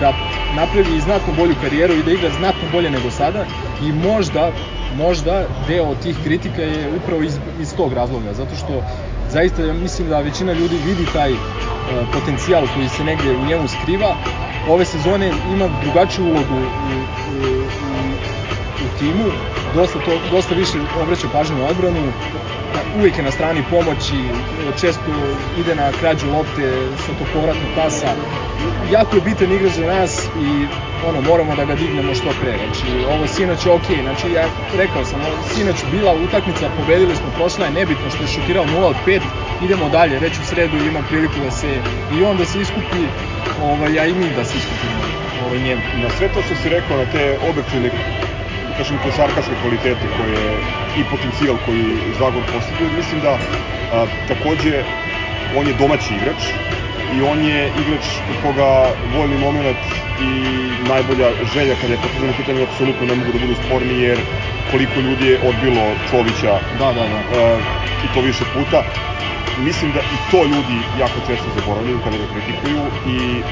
da 0.00 0.12
napravi 0.56 1.00
znatno 1.00 1.32
bolju 1.32 1.54
karijeru 1.62 1.94
i 1.94 2.02
da 2.02 2.10
igra 2.12 2.30
znatno 2.30 2.68
bolje 2.72 2.90
nego 2.90 3.10
sada 3.10 3.44
i 3.82 3.92
možda 3.92 4.52
možda 4.96 5.44
deo 5.68 5.94
tih 5.94 6.16
kritika 6.24 6.62
je 6.62 6.92
upravo 6.96 7.22
iz, 7.22 7.32
iz 7.60 7.74
tog 7.76 7.92
razloga, 7.92 8.34
zato 8.34 8.56
što 8.56 8.82
zaista 9.32 9.62
mislim 9.62 10.08
da 10.08 10.20
većina 10.20 10.52
ljudi 10.52 10.76
vidi 10.86 11.06
taj 11.12 11.32
uh, 11.32 11.38
potencijal 12.12 12.66
koji 12.74 12.88
se 12.88 13.04
negde 13.04 13.32
u 13.32 13.44
njemu 13.44 13.68
skriva. 13.68 14.16
Ove 14.68 14.84
sezone 14.84 15.32
ima 15.52 15.68
drugačiju 15.82 16.24
ulogu 16.24 16.54
u, 16.54 16.64
u, 16.64 17.38
u, 17.84 18.14
u 18.84 18.98
timu, 18.98 19.24
dosta, 19.74 19.98
to, 19.98 20.12
dosta 20.30 20.54
više 20.54 20.78
obraća 21.02 21.26
pažnju 21.32 21.56
na 21.56 21.66
odbranu, 21.66 22.12
uvijek 22.98 23.18
je 23.18 23.24
na 23.24 23.30
strani 23.30 23.62
pomoći, 23.70 24.18
često 24.80 25.10
ide 25.60 25.74
na 25.74 25.92
krađu 26.00 26.26
lopte 26.30 26.72
sa 27.06 27.12
to 27.18 27.24
povratnog 27.32 27.70
pasa. 27.76 28.06
Jako 28.92 29.16
je 29.16 29.22
bitan 29.22 29.52
igrač 29.52 29.72
za 29.72 29.86
nas 29.86 30.24
i 30.24 30.66
ono, 31.08 31.20
moramo 31.20 31.56
da 31.56 31.64
ga 31.64 31.74
dignemo 31.74 32.14
što 32.14 32.30
pre. 32.40 32.54
Znači, 32.64 33.04
ovo 33.14 33.26
sinoć 33.26 33.66
je 33.66 33.72
okej, 33.72 33.96
okay. 33.96 34.02
znači 34.02 34.34
ja 34.34 34.44
rekao 34.76 35.04
sam, 35.04 35.20
sinoć 35.54 35.76
bila 35.90 36.14
utakmica, 36.14 36.70
pobedili 36.78 37.16
smo, 37.16 37.28
prošla 37.36 37.64
je 37.64 37.72
nebitno 37.72 38.10
što 38.10 38.22
je 38.22 38.28
šutirao 38.28 38.64
0 38.64 38.84
od 38.84 38.96
5, 39.06 39.20
idemo 39.64 39.88
dalje, 39.88 40.18
već 40.18 40.38
u 40.38 40.44
sredu 40.44 40.76
ima 40.76 41.02
priliku 41.08 41.34
da 41.44 41.50
se 41.50 41.70
i 42.18 42.24
on 42.24 42.36
da 42.36 42.44
se 42.44 42.60
iskupi, 42.60 43.02
ovaj, 43.62 44.00
a 44.00 44.06
i 44.06 44.14
mi 44.14 44.30
da 44.36 44.44
se 44.44 44.58
iskupimo 44.58 45.02
ovaj, 45.46 45.58
njemu. 45.58 45.82
Na 46.02 46.10
sve 46.18 46.28
to 46.28 46.42
što 46.42 46.54
si 46.54 46.68
rekao, 46.68 46.96
na 46.96 47.04
te 47.12 47.38
objektivne 47.50 47.90
kažem, 48.78 48.98
košarkaške 48.98 49.54
kvalitete 49.60 50.06
koje 50.16 50.60
i 50.96 51.04
potencijal 51.04 51.56
koji 51.58 51.82
Zagor 52.12 52.42
posjeduje, 52.52 52.90
mislim 52.90 53.20
da 53.20 53.38
a, 53.90 54.06
takođe 54.28 54.84
on 55.50 55.66
je 55.66 55.72
domaći 55.72 56.14
igrač 56.14 56.42
i 57.10 57.22
on 57.22 57.42
je 57.42 57.72
igrač 57.76 58.04
koga 58.42 58.70
vojni 59.04 59.36
moment 59.36 59.78
i 60.18 60.30
najbolja 60.80 61.32
želja 61.44 61.74
kada 61.74 61.92
je 61.92 61.98
potrebno 61.98 62.32
pitanje 62.34 62.62
apsolutno 62.62 63.06
ne 63.06 63.14
mogu 63.14 63.32
da 63.32 63.38
budu 63.38 63.54
sporni 63.56 63.98
jer 63.98 64.18
koliko 64.70 65.00
ljudi 65.00 65.26
je 65.26 65.40
odbilo 65.42 65.96
Čovića 66.10 66.60
da, 66.78 66.92
da, 66.92 67.08
da. 67.08 67.22
A, 67.30 67.60
i 68.04 68.08
to 68.08 68.20
više 68.20 68.44
puta 68.44 68.84
mislim 69.56 69.92
da 69.92 70.00
i 70.00 70.30
to 70.30 70.46
ljudi 70.46 70.84
jako 70.94 71.20
često 71.20 71.50
zaboravljaju 71.50 72.00
kada 72.00 72.16
ga 72.16 72.26
kritikuju 72.26 72.82
i 73.04 73.42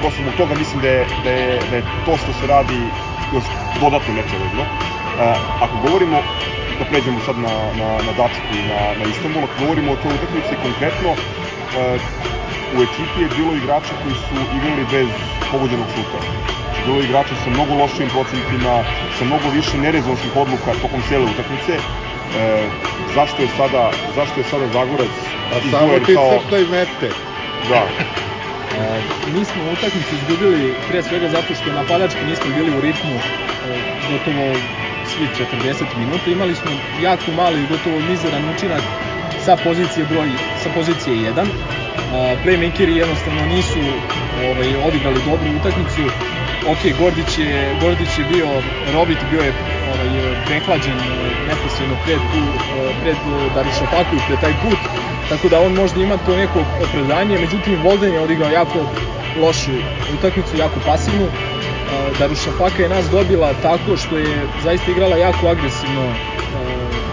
prosto 0.00 0.22
zbog 0.22 0.34
toga 0.34 0.54
mislim 0.54 0.80
da 0.80 0.88
je, 0.88 1.06
da 1.24 1.30
je, 1.30 1.60
da 1.70 1.76
je 1.76 1.82
to 2.04 2.16
što 2.16 2.32
se 2.32 2.46
radi 2.46 2.80
još 3.34 3.44
dodatno 3.80 4.14
nepravedno. 4.14 4.62
Uh, 4.62 4.70
ako 5.60 5.74
govorimo, 5.86 6.16
da 6.78 6.84
pređemo 6.84 7.20
sad 7.26 7.38
na, 7.38 7.54
na, 7.80 7.88
na 8.06 8.12
Dačku 8.18 8.50
i 8.60 8.62
na, 8.72 8.80
na 8.98 9.04
Istanbul, 9.10 9.44
ako 9.44 9.54
govorimo 9.64 9.92
o 9.92 9.96
toj 9.96 10.14
utakmici 10.14 10.62
konkretno, 10.66 11.10
uh, 11.10 11.18
u 12.76 12.82
ekipi 12.82 13.20
je 13.22 13.36
bilo 13.36 13.52
igrača 13.54 13.94
koji 14.02 14.14
su 14.14 14.34
igrali 14.56 14.84
bez 14.90 15.08
pogođenog 15.52 15.88
šuta. 15.94 16.18
Znači, 16.66 16.80
bilo 16.86 17.00
igrača 17.02 17.34
sa 17.44 17.50
mnogo 17.50 17.74
lošim 17.74 18.08
procentima, 18.08 18.74
sa 19.18 19.24
mnogo 19.24 19.48
više 19.54 19.78
nerezonskih 19.78 20.36
odluka 20.36 20.80
tokom 20.82 21.00
cele 21.08 21.24
utakmice. 21.24 21.74
E, 21.76 21.80
zašto 23.14 23.42
je 23.42 23.48
sada 23.56 23.90
zašto 24.16 24.40
je 24.40 24.44
sada 24.44 24.66
Zagorac 24.66 25.14
A 25.52 25.70
samo 25.70 25.98
ti 26.06 26.14
kao... 26.14 26.30
crtaj 26.42 26.64
mete. 26.70 27.08
Da. 27.68 27.82
Mi 29.34 29.44
smo 29.44 29.62
utakmicu 29.72 30.14
izgubili 30.14 30.74
pre 30.88 31.02
svega 31.02 31.28
zato 31.28 31.54
što 31.54 31.72
napadački 31.72 32.24
nismo 32.24 32.52
bili 32.54 32.78
u 32.78 32.80
ritmu 32.80 33.14
e, 33.14 33.20
gotovo 34.10 34.52
svi 35.04 35.28
40 35.62 35.84
minuta. 35.96 36.30
Imali 36.30 36.54
smo 36.54 36.70
jako 37.02 37.32
mali 37.32 37.62
i 37.62 37.66
gotovo 37.66 38.00
mizeran 38.00 38.48
učinak 38.48 38.82
sa 39.44 39.56
pozicije 39.56 40.06
broj 40.06 40.28
sa 40.62 40.70
pozicije 40.70 41.32
1. 41.32 41.38
E, 41.38 41.48
playmakeri 42.44 42.96
jednostavno 42.96 43.46
nisu 43.46 43.80
ovaj 44.44 44.76
odigrali 44.76 45.20
dobru 45.24 45.56
utakmicu. 45.56 46.02
Ok, 46.68 46.98
Gordić 46.98 47.38
je, 47.38 47.76
Gordić 47.80 48.18
je 48.18 48.24
bio, 48.24 48.62
Robit 48.92 49.18
bio 49.30 49.40
je 49.40 49.52
ovaj, 49.94 50.08
prehlađen 50.46 50.98
neposredno 51.48 51.96
pred, 52.04 52.20
pred 53.00 53.16
Darušafaku 53.54 54.16
pred 54.26 54.40
taj 54.40 54.52
put, 54.62 54.78
tako 55.28 55.48
da 55.48 55.60
on 55.60 55.72
možda 55.72 56.00
ima 56.00 56.16
to 56.16 56.36
neko 56.36 56.58
opravdanje, 56.78 57.38
međutim 57.38 57.76
Volden 57.76 58.12
je 58.12 58.20
odigrao 58.20 58.50
jako 58.50 58.86
lošu 59.34 59.72
utakmicu, 60.08 60.56
jako 60.56 60.80
pasivnu. 60.80 61.30
Darušafaka 62.12 62.82
je 62.82 62.88
nas 62.88 63.06
dobila 63.06 63.54
tako 63.54 63.96
što 63.96 64.16
je 64.16 64.48
zaista 64.54 64.90
igrala 64.90 65.16
jako 65.16 65.48
agresivno 65.48 66.16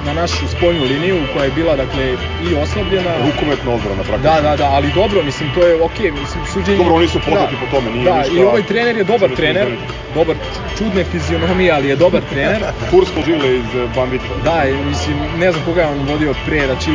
na 0.06 0.14
našu 0.14 0.48
spoljnu 0.48 0.84
liniju 0.84 1.28
koja 1.34 1.46
je 1.46 1.52
bila 1.52 1.76
dakle 1.76 2.18
i 2.42 2.56
oslabljena. 2.56 3.18
Rukometna 3.26 3.72
odbrana 3.72 4.04
praktično. 4.04 4.36
Da, 4.36 4.42
da, 4.42 4.56
da, 4.56 4.70
ali 4.70 4.92
dobro, 4.92 5.24
mislim 5.24 5.52
to 5.54 5.68
je 5.68 5.76
okej, 5.76 6.12
okay, 6.12 6.20
mislim 6.20 6.46
suđenje. 6.46 6.78
Dobro, 6.78 6.96
oni 6.96 7.08
su 7.08 7.20
poznati 7.20 7.56
da, 7.56 7.60
po 7.60 7.68
tome, 7.76 7.92
nije 7.92 8.06
da, 8.06 8.18
ništa. 8.18 8.34
Da, 8.34 8.42
i 8.42 8.44
ovaj 8.44 8.64
trener 8.64 8.98
je 8.98 9.04
dobar 9.04 9.30
trener, 9.36 9.68
dobar 10.14 10.36
čudne 10.78 11.04
fizionomije, 11.04 11.72
ali 11.72 11.88
je 11.88 11.96
dobar 11.96 12.22
trener. 12.30 12.64
Tursko 12.92 13.22
žile 13.26 13.56
iz 13.56 13.76
eh, 13.76 13.88
Bambita. 13.96 14.26
Da, 14.44 14.64
mislim, 14.90 15.18
ne 15.38 15.52
znam 15.52 15.64
koga 15.66 15.82
je 15.82 15.88
on 15.88 16.06
vodio 16.08 16.34
pre, 16.46 16.66
znači 16.66 16.92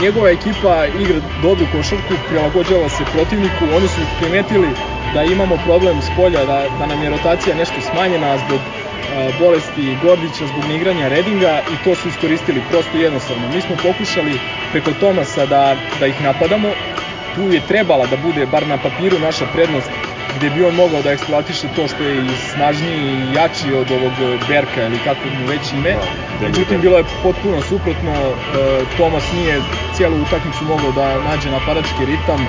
njegova 0.00 0.30
ekipa 0.30 0.86
igra 0.86 1.20
dobru 1.42 1.66
košarku, 1.72 2.14
prilagođava 2.28 2.88
se 2.88 3.04
protivniku, 3.12 3.64
oni 3.76 3.88
su 3.88 4.00
primetili 4.20 4.68
da 5.14 5.22
imamo 5.22 5.56
problem 5.64 6.02
s 6.02 6.10
polja, 6.16 6.44
da, 6.44 6.64
da 6.78 6.86
nam 6.86 7.02
je 7.02 7.10
rotacija 7.10 7.56
nešto 7.56 7.80
smanjena 7.80 8.38
zbog 8.38 8.60
bolesti 9.38 9.96
Gordića 10.02 10.46
zbog 10.46 10.64
neigranja 10.68 11.08
Redinga 11.08 11.60
i 11.72 11.84
to 11.84 11.94
su 11.94 12.08
iskoristili 12.08 12.62
prosto 12.70 12.96
jednostavno. 12.96 13.48
Mi 13.48 13.60
smo 13.60 13.76
pokušali 13.76 14.38
preko 14.72 14.92
Tomasa 15.00 15.46
da, 15.46 15.76
da 16.00 16.06
ih 16.06 16.22
napadamo, 16.22 16.74
tu 17.34 17.52
je 17.52 17.60
trebala 17.60 18.06
da 18.06 18.16
bude 18.16 18.46
bar 18.46 18.66
na 18.66 18.78
papiru 18.78 19.18
naša 19.18 19.46
prednost 19.46 19.90
gde 20.36 20.50
bi 20.50 20.62
on 20.62 20.74
mogao 20.74 21.02
da 21.02 21.12
eksploatiše 21.12 21.68
to 21.76 21.88
što 21.88 22.04
je 22.04 22.24
i 22.24 22.28
snažniji 22.52 23.00
i 23.00 23.32
jači 23.34 23.72
od 23.74 23.90
ovog 23.90 24.12
Berka 24.48 24.82
ili 24.82 24.98
kako 25.04 25.28
mu 25.38 25.46
već 25.46 25.72
ime. 25.72 25.96
Da, 26.40 26.46
Međutim, 26.46 26.80
bilo 26.80 26.98
je 26.98 27.04
potpuno 27.22 27.62
suprotno. 27.62 28.34
Tomas 28.96 29.32
nije 29.32 29.60
cijelu 29.92 30.22
utakmicu 30.22 30.64
mogao 30.64 30.92
da 30.92 31.20
nađe 31.20 31.50
napadački 31.50 32.04
ritam, 32.04 32.48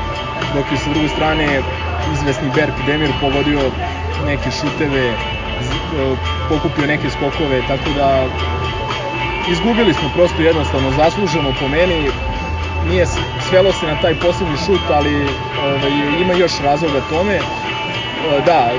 dok 0.53 0.71
je 0.71 0.77
sa 0.77 0.89
druge 0.89 1.09
strane 1.09 1.61
izvesni 2.13 2.49
Berk 2.49 2.73
Demir 2.85 3.11
pogodio 3.21 3.71
neke 4.25 4.51
šuteve 4.51 5.09
E, 5.09 5.36
pokupio 6.49 6.87
neke 6.87 7.09
skokove, 7.09 7.61
tako 7.67 7.89
da 7.95 8.25
izgubili 9.51 9.93
smo 9.93 10.09
prosto 10.15 10.41
jednostavno 10.41 10.91
zasluženo 10.91 11.53
po 11.59 11.67
meni 11.67 12.09
nije 12.89 13.05
svelo 13.49 13.71
se 13.71 13.85
na 13.85 13.95
taj 14.01 14.15
poslednji 14.15 14.57
šut, 14.57 14.81
ali 14.89 15.27
ovaj, 15.63 16.21
ima 16.21 16.33
još 16.33 16.59
razloga 16.59 17.01
tome. 17.09 17.33
E, 17.33 17.41
da, 18.45 18.71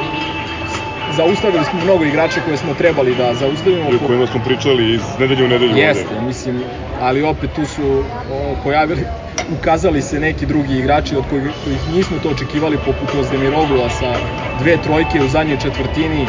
zaustavili 1.17 1.65
smo 1.65 1.81
mnogo 1.85 2.05
igrača 2.05 2.41
koje 2.41 2.57
smo 2.57 2.75
trebali 2.75 3.15
da 3.15 3.35
zaustavimo. 3.35 3.91
I 3.93 3.97
o 3.97 4.07
kojima 4.07 4.27
smo 4.27 4.41
pričali 4.45 4.95
iz 4.95 5.01
nedelje 5.19 5.45
u 5.45 5.49
nedelju. 5.49 5.77
Jeste, 5.77 6.15
ovde. 6.15 6.27
mislim, 6.27 6.63
ali 7.01 7.23
opet 7.23 7.51
tu 7.57 7.67
su 7.67 8.05
o, 8.33 8.55
pojavili, 8.65 9.05
ukazali 9.59 10.03
se 10.03 10.21
neki 10.21 10.47
drugi 10.47 10.79
igrači 10.79 11.17
od 11.17 11.25
kojih, 11.31 11.51
kojih 11.65 11.89
nismo 11.89 12.19
to 12.23 12.29
očekivali, 12.29 12.79
poput 12.79 13.15
Ozdemirogula 13.21 13.91
sa 13.91 14.15
dve 14.59 14.77
trojke 14.77 15.23
u 15.23 15.29
zadnjoj 15.29 15.59
četvrtini, 15.59 16.27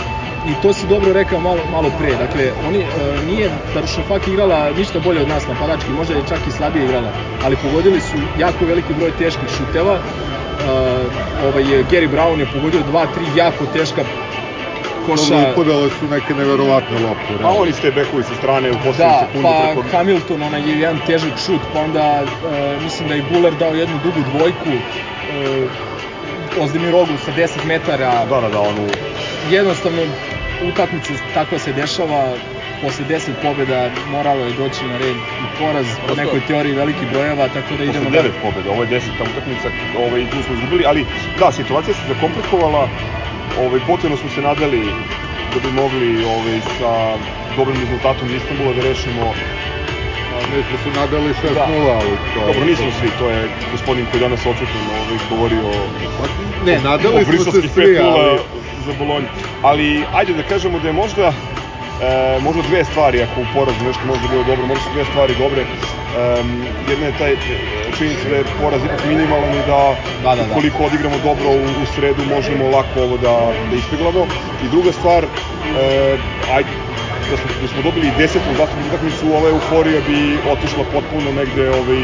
i 0.48 0.62
to 0.62 0.74
si 0.74 0.88
dobro 0.88 1.14
rekao 1.14 1.40
malo, 1.40 1.60
malo 1.72 1.92
pre. 2.00 2.16
Dakle, 2.16 2.52
oni, 2.68 2.80
e, 2.80 2.86
nije 3.26 3.50
Darušafak 3.74 4.28
igrala 4.28 4.72
ništa 4.78 5.00
bolje 5.00 5.22
od 5.22 5.28
nas 5.28 5.48
napadački, 5.48 5.92
možda 5.92 6.14
je 6.14 6.24
čak 6.30 6.40
i 6.48 6.52
slabije 6.52 6.86
igrala, 6.86 7.12
ali 7.44 7.56
pogodili 7.56 8.02
su 8.02 8.18
jako 8.40 8.66
veliki 8.66 8.94
broj 8.94 9.12
teških 9.12 9.50
šuteva. 9.58 9.96
E, 9.96 10.02
ovaj, 11.48 11.64
Gary 11.64 12.10
Brown 12.10 12.40
je 12.40 12.48
pogodio 12.54 12.82
2-3 12.92 13.06
jako 13.36 13.66
teška 13.74 14.04
koša. 15.10 15.52
Upadale 15.52 15.90
su 15.90 16.08
neke 16.12 16.34
neverovatne 16.34 16.98
lopte. 17.08 17.34
A 17.44 17.50
oni 17.50 17.74
ste 17.74 17.92
bekovi 17.92 18.24
sa 18.24 18.36
strane 18.36 18.72
u 18.72 18.76
poslednju 18.76 19.14
da, 19.14 19.26
sekundu. 19.26 19.48
Pa 19.48 19.74
preko... 19.74 19.98
Hamilton, 19.98 20.42
onaj 20.42 20.62
je 20.70 20.80
jedan 20.80 21.00
težak 21.08 21.38
šut, 21.46 21.62
pa 21.74 21.80
onda 21.80 22.24
uh, 22.24 22.84
mislim 22.84 23.08
da 23.08 23.16
je 23.16 23.24
Buller 23.32 23.54
dao 23.56 23.74
jednu 23.74 23.96
dugu 24.04 24.22
dvojku. 24.32 24.70
Uh, 24.70 25.90
Ozdemir 26.60 26.96
Oglu 26.96 27.18
sa 27.26 27.32
10 27.32 27.66
metara. 27.66 28.26
Da, 28.26 28.42
da, 28.42 28.50
da, 28.50 28.60
onu... 28.60 28.88
Jednostavno, 29.52 30.02
utakmica 30.72 31.14
takva 31.34 31.60
se 31.60 31.74
dešava, 31.74 32.34
posle 32.82 33.06
10 33.06 33.32
pobjeda 33.42 33.90
moralo 34.12 34.46
je 34.46 34.54
doći 34.54 34.86
na 34.86 34.98
red 34.98 35.16
i 35.16 35.46
poraz 35.60 35.88
po 36.08 36.16
nekoj 36.16 36.42
teoriji 36.48 36.74
velikih 36.74 37.08
brojeva, 37.12 37.48
tako 37.48 37.76
da 37.78 37.84
idemo... 37.84 38.06
Posle 38.06 38.24
9 38.24 38.30
pobjeda, 38.42 38.72
ovo 38.72 38.84
je 38.84 38.90
10. 38.90 39.02
utakmica, 39.32 39.70
ovaj, 39.98 40.26
tu 40.32 40.44
smo 40.44 40.56
izgubili, 40.56 40.84
ali 40.88 41.06
da, 41.40 41.52
situacija 41.52 41.94
se 41.94 42.14
zakomplikovala, 42.14 42.90
ovaj, 43.60 43.80
potrebno 43.88 44.18
smo 44.18 44.30
se 44.30 44.42
nadali 44.42 44.92
da 45.54 45.60
bi 45.60 45.72
mogli 45.76 46.24
ovaj, 46.24 46.60
sa 46.78 47.18
dobrim 47.56 47.80
rezultatom 47.82 48.36
Istanbula 48.36 48.74
da 48.74 48.82
rešimo 48.82 49.34
mi 50.58 50.64
smo 50.64 50.78
se 50.84 51.00
nadali 51.00 51.30
6-0, 51.30 51.54
da. 51.54 51.94
ali 51.94 52.12
to... 52.34 52.40
Dobro, 52.48 52.66
nismo 52.66 52.92
svi, 53.00 53.10
to 53.20 53.30
je 53.30 53.50
gospodin 53.72 54.06
koji 54.12 54.22
danas 54.22 54.46
odsutan 54.46 54.82
ovaj, 54.90 55.20
govorio 55.30 55.62
pa, 56.20 56.26
ne, 56.66 56.80
nadali 56.80 57.26
smo 57.26 57.52
se 57.52 57.68
svi, 57.68 57.98
ali... 57.98 58.40
za 58.86 58.94
Bolonju. 59.00 59.28
Ali, 59.62 60.04
ajde 60.14 60.34
da 60.34 60.44
kažemo 60.44 60.80
da 60.80 60.88
je 60.88 60.94
možda 60.94 61.34
e, 62.02 62.40
možda 62.42 62.62
dve 62.62 62.86
stvari, 62.86 63.22
ako 63.22 63.42
u 63.42 63.46
porazu 63.54 63.86
nešto 63.88 64.02
možda 64.08 64.28
bilo 64.28 64.44
dobro, 64.44 64.66
možda 64.66 64.84
su 64.84 64.90
dve 64.94 65.06
stvari 65.06 65.36
dobre. 65.38 65.62
Um, 65.62 66.64
jedna 66.90 67.06
je 67.06 67.18
taj 67.18 67.36
činjenica 67.98 68.30
da 68.30 68.36
je 68.36 68.44
poraz 68.62 68.82
ipak 68.86 69.06
minimalan 69.08 69.54
i 69.54 69.64
da, 69.68 69.96
da, 70.24 70.36
da, 70.36 70.44
da. 70.44 70.54
koliko 70.54 70.84
odigramo 70.84 71.16
dobro 71.24 71.50
u, 71.50 71.64
u 71.84 71.86
sredu 71.96 72.22
možemo 72.36 72.70
lako 72.70 73.02
ovo 73.02 73.18
da, 73.18 73.36
da 73.70 73.76
ispeglamo. 73.76 74.28
I 74.66 74.70
druga 74.72 74.92
stvar, 74.92 75.24
e, 75.24 75.28
ajde, 76.54 76.70
da 77.30 77.38
smo, 77.38 77.50
da 77.62 77.68
smo 77.68 77.82
dobili 77.82 78.12
desetu 78.18 78.56
zastupnu 78.58 78.88
utakmicu, 78.88 79.34
ova 79.34 79.50
euforija 79.50 80.02
bi 80.02 80.20
otišla 80.46 80.84
potpuno 80.84 81.32
negde 81.32 81.70
ovaj, 81.70 82.04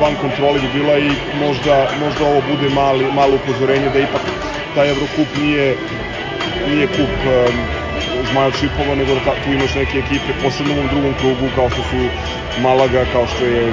van 0.00 0.14
kontrole 0.16 0.60
bi 0.60 0.68
bila 0.68 0.98
i 0.98 1.10
možda, 1.38 1.76
možda 2.00 2.24
ovo 2.24 2.42
bude 2.48 2.68
mali, 2.68 3.12
malo 3.12 3.34
upozorenje 3.36 3.88
da 3.88 4.00
ipak 4.00 4.20
taj 4.74 4.90
Evrokup 4.90 5.28
nije, 5.40 5.76
nije 6.68 6.86
kup 6.86 7.14
um, 7.24 7.64
zmaja 8.30 8.50
čipova, 8.50 8.94
nego 8.94 9.14
da 9.14 9.34
tu 9.44 9.52
imaš 9.52 9.74
neke 9.74 9.98
ekipe, 9.98 10.32
posebno 10.42 10.74
u 10.74 10.88
drugom 10.88 11.14
krugu, 11.14 11.50
kao 11.54 11.70
što 11.70 11.82
su 11.82 12.08
Malaga, 12.62 13.04
kao 13.12 13.26
što 13.26 13.44
je 13.44 13.72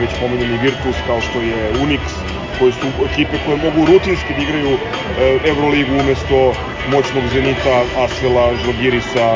već 0.00 0.10
pomenjeni 0.20 0.58
Virtus, 0.58 0.96
kao 1.06 1.20
što 1.20 1.40
je 1.40 1.72
Unix, 1.82 2.23
koje 2.58 2.72
su 2.72 2.86
ekipe 3.12 3.36
koje 3.46 3.56
mogu 3.56 3.86
rutinski 3.92 4.34
da 4.36 4.42
igraju 4.42 4.72
e, 4.72 4.78
Euroligu 5.48 5.92
umesto 6.00 6.54
moćnog 6.94 7.24
Zenita, 7.32 7.76
Asvela, 8.04 8.46
Žalgirisa 8.64 9.26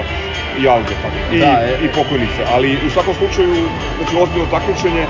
i 0.61 0.69
Alge, 0.69 0.95
tako. 1.03 1.19
I, 1.35 1.39
da, 1.39 1.47
e... 1.47 1.79
i 1.85 1.89
pokojnice. 1.89 2.41
Ali 2.55 2.79
u 2.87 2.91
svakom 2.91 3.15
slučaju, 3.15 3.55
znači, 3.97 4.17
ozbiljno 4.23 4.47
takmičenje 4.51 5.07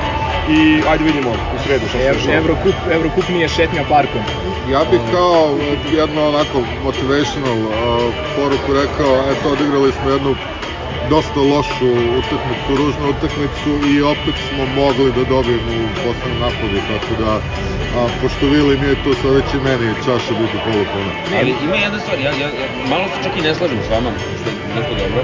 i 0.48 0.82
ajde 0.90 1.04
vidimo 1.04 1.30
u 1.30 1.58
sredu 1.64 1.88
šta 1.88 1.98
se 1.98 2.12
dešava. 2.12 2.34
Evrokup, 2.34 2.74
Evrokup 2.92 3.28
nije 3.28 3.48
šetnja 3.48 3.82
parkom. 3.88 4.22
Ja 4.70 4.80
bih 4.90 5.00
kao 5.12 5.58
jedno 5.92 6.28
onako 6.28 6.62
motivational 6.84 7.58
uh, 7.58 7.72
poruku 8.36 8.72
rekao, 8.82 9.12
eto, 9.32 9.52
odigrali 9.52 9.92
smo 9.92 10.10
jednu 10.10 10.34
dosta 11.10 11.40
lošu 11.40 11.88
utakmicu, 12.20 12.70
ružnu 12.80 13.04
utakmicu 13.14 13.72
i 13.92 14.02
opet 14.02 14.36
smo 14.48 14.62
mogli 14.82 15.12
da 15.16 15.22
dobijemo 15.34 15.72
u 15.84 15.88
poslednom 16.04 16.40
napadu, 16.40 16.78
tako 16.90 17.12
da 17.22 17.32
a, 17.98 18.08
pošto 18.20 18.46
Vili 18.46 18.78
nije 18.78 18.94
tu, 19.04 19.10
sad 19.22 19.30
već 19.34 19.48
i 19.54 19.60
meni 19.68 19.94
čaša 20.04 20.32
biti 20.40 20.58
polupona. 20.64 21.12
Ali 21.38 21.54
ima 21.64 21.76
jedna 21.76 22.00
stvar, 22.00 22.18
ja, 22.20 22.30
ja, 22.42 22.48
malo 22.90 23.04
se 23.08 23.18
čak 23.24 23.32
i 23.38 23.42
ne 23.46 23.54
slažem 23.54 23.78
s 23.86 23.90
vama, 23.90 24.10
što 24.40 24.48
je 24.50 24.54
jako 24.78 24.94
dobro. 25.02 25.20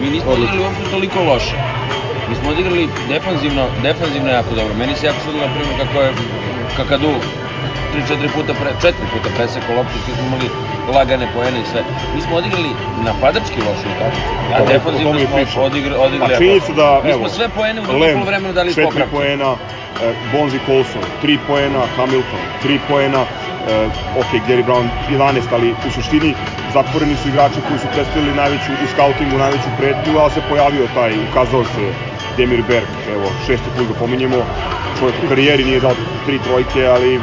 Mi 0.00 0.06
nismo 0.10 0.30
odigrali 0.32 0.62
uopšte 0.62 0.84
toliko 0.90 1.18
loše. 1.30 1.56
Mi 2.28 2.34
smo 2.36 2.50
odigrali 2.50 2.88
defanzivno, 3.08 3.64
defanzivno 3.82 4.30
jako 4.30 4.54
dobro. 4.54 4.74
Meni 4.74 4.94
se 4.96 5.06
jako 5.06 5.20
svidilo, 5.24 5.46
na 5.46 5.54
primjer, 5.54 5.76
kako 5.82 6.02
je 6.02 6.12
Kakadu 6.76 7.12
3-4 7.94 8.28
puta, 8.34 8.54
pre, 8.54 8.70
4 8.82 8.92
puta 9.12 9.28
presekao 9.36 9.76
loptu, 9.76 9.98
svi 10.04 10.12
smo 10.14 10.26
imali 10.26 10.48
lagane 10.94 11.26
poene 11.34 11.60
i 11.60 11.64
sve. 11.64 11.84
Mi 12.14 12.20
smo 12.22 12.36
odigrali 12.36 12.70
napadački 13.04 13.60
lošu 13.60 13.86
utakmicu, 13.94 14.32
a 14.54 14.64
defanzivno 14.64 15.46
smo 15.52 15.62
odigrali, 15.62 15.96
odigrali 16.06 16.34
a 16.34 16.38
činjenica 16.38 16.72
da, 16.72 17.00
Mi 17.04 17.12
smo 17.12 17.28
sve 17.28 17.48
poene 17.48 17.80
u 17.80 17.84
drugom 17.84 18.08
polovremenu 18.12 18.54
dali 18.54 18.74
popravka. 18.74 18.98
4 18.98 19.10
poena, 19.10 19.50
e, 20.02 20.14
Bonzi 20.32 20.58
Colson, 20.66 21.02
3 21.22 21.38
poena, 21.46 21.82
Hamilton, 21.96 22.42
3 22.64 22.78
poena, 22.88 23.22
uh, 23.66 24.20
ok, 24.20 24.30
Gary 24.48 24.62
Brown 24.62 24.88
11, 25.10 25.52
ali 25.52 25.74
u 25.88 25.90
suštini 25.90 26.34
zatvoreni 26.72 27.16
su 27.16 27.28
igrači 27.28 27.60
koji 27.68 27.78
su 27.78 27.86
predstavili 27.94 28.34
najveću, 28.34 28.70
u 28.84 28.86
skautingu 28.92 29.38
najveću 29.38 29.68
pretnju, 29.78 30.18
ali 30.18 30.30
se 30.30 30.40
pojavio 30.48 30.86
taj, 30.94 31.12
ukazao 31.30 31.64
se 31.64 31.84
Demir 32.36 32.62
Berg, 32.68 32.88
evo, 33.14 33.26
šesti 33.46 33.68
put 33.76 33.88
ga 33.88 33.94
pominjemo, 33.94 34.36
čovjek 34.98 35.16
u 35.24 35.28
karijeri 35.28 35.64
nije 35.64 35.80
dao 35.80 35.94
tri 36.26 36.38
trojke, 36.38 36.86
ali 36.86 37.20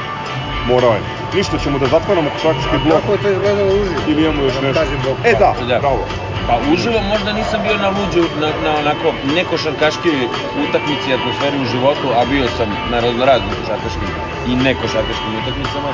morao 0.67 0.93
je. 0.93 1.01
Ništa, 1.33 1.57
ćemo 1.57 1.79
da 1.79 1.87
zatvaramo 1.87 2.29
košarkaški 2.29 2.77
blok. 2.85 2.99
Kako 3.01 3.13
je 3.13 3.21
to 3.23 3.29
izgledalo 3.29 3.71
uživo? 3.81 4.01
Ili 4.07 4.21
imamo 4.23 4.43
još 4.43 4.53
nešto? 4.61 4.81
E 5.23 5.33
da, 5.39 5.55
da, 5.67 5.79
bravo. 5.79 6.05
Pa 6.47 6.55
uživo 6.73 6.99
možda 7.13 7.33
nisam 7.33 7.59
bio 7.67 7.77
na 7.77 7.89
luđu, 7.89 8.23
na, 8.41 8.47
na 8.65 8.71
onako 8.79 9.13
nekošarkaškoj 9.35 10.15
utakmici 10.63 11.13
atmosferi 11.13 11.57
u 11.61 11.65
životu, 11.65 12.07
a 12.19 12.25
bio 12.25 12.47
sam 12.57 12.69
na 12.91 12.99
raznoraznim 12.99 13.53
košarkaškim 13.59 14.09
i 14.49 14.55
nekošarkaškim 14.55 15.31
utakmicama. 15.41 15.91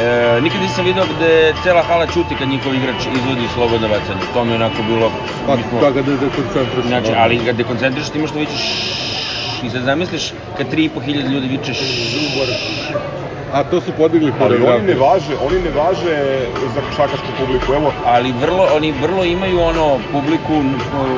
E, 0.00 0.40
nikad 0.40 0.60
nisam 0.62 0.84
video 0.84 1.04
gde 1.16 1.54
cela 1.62 1.82
hala 1.82 2.06
čuti 2.06 2.34
kad 2.38 2.48
njihov 2.48 2.74
igrač 2.74 3.00
izvodi 3.18 3.48
slobodno 3.54 3.88
bacanje. 3.88 4.22
To 4.34 4.44
mi 4.44 4.52
je 4.52 4.56
onako 4.56 4.82
bilo... 4.82 5.10
Pa 5.46 5.56
smo, 5.68 5.80
da 5.80 5.90
ga 5.90 6.02
dekoncentriš. 6.02 6.84
Znači, 6.86 7.12
ali 7.16 7.38
ga 7.44 7.52
dekoncentriš 7.52 8.08
ti 8.08 8.18
imaš 8.18 8.30
da 8.30 8.38
vićeš 8.40 8.62
i 9.62 9.70
sad 9.70 9.82
zamisliš 9.82 10.32
kad 10.56 10.74
3.500 10.74 11.30
ljudi 11.30 11.48
viče 11.48 11.72
A 13.52 13.64
to 13.64 13.80
su 13.80 13.92
podigli 13.92 14.32
Ali 14.40 14.60
oni 14.62 14.86
ne 14.86 14.94
važe, 14.94 15.36
oni 15.40 15.58
ne 15.58 15.70
važe 15.70 16.16
za 16.74 16.80
košarkašku 16.82 17.32
publiku, 17.38 17.72
evo. 17.74 17.92
Ali 18.04 18.32
vrlo, 18.32 18.68
oni 18.72 18.92
vrlo 18.92 19.24
imaju 19.24 19.60
ono 19.60 20.00
publiku, 20.12 20.62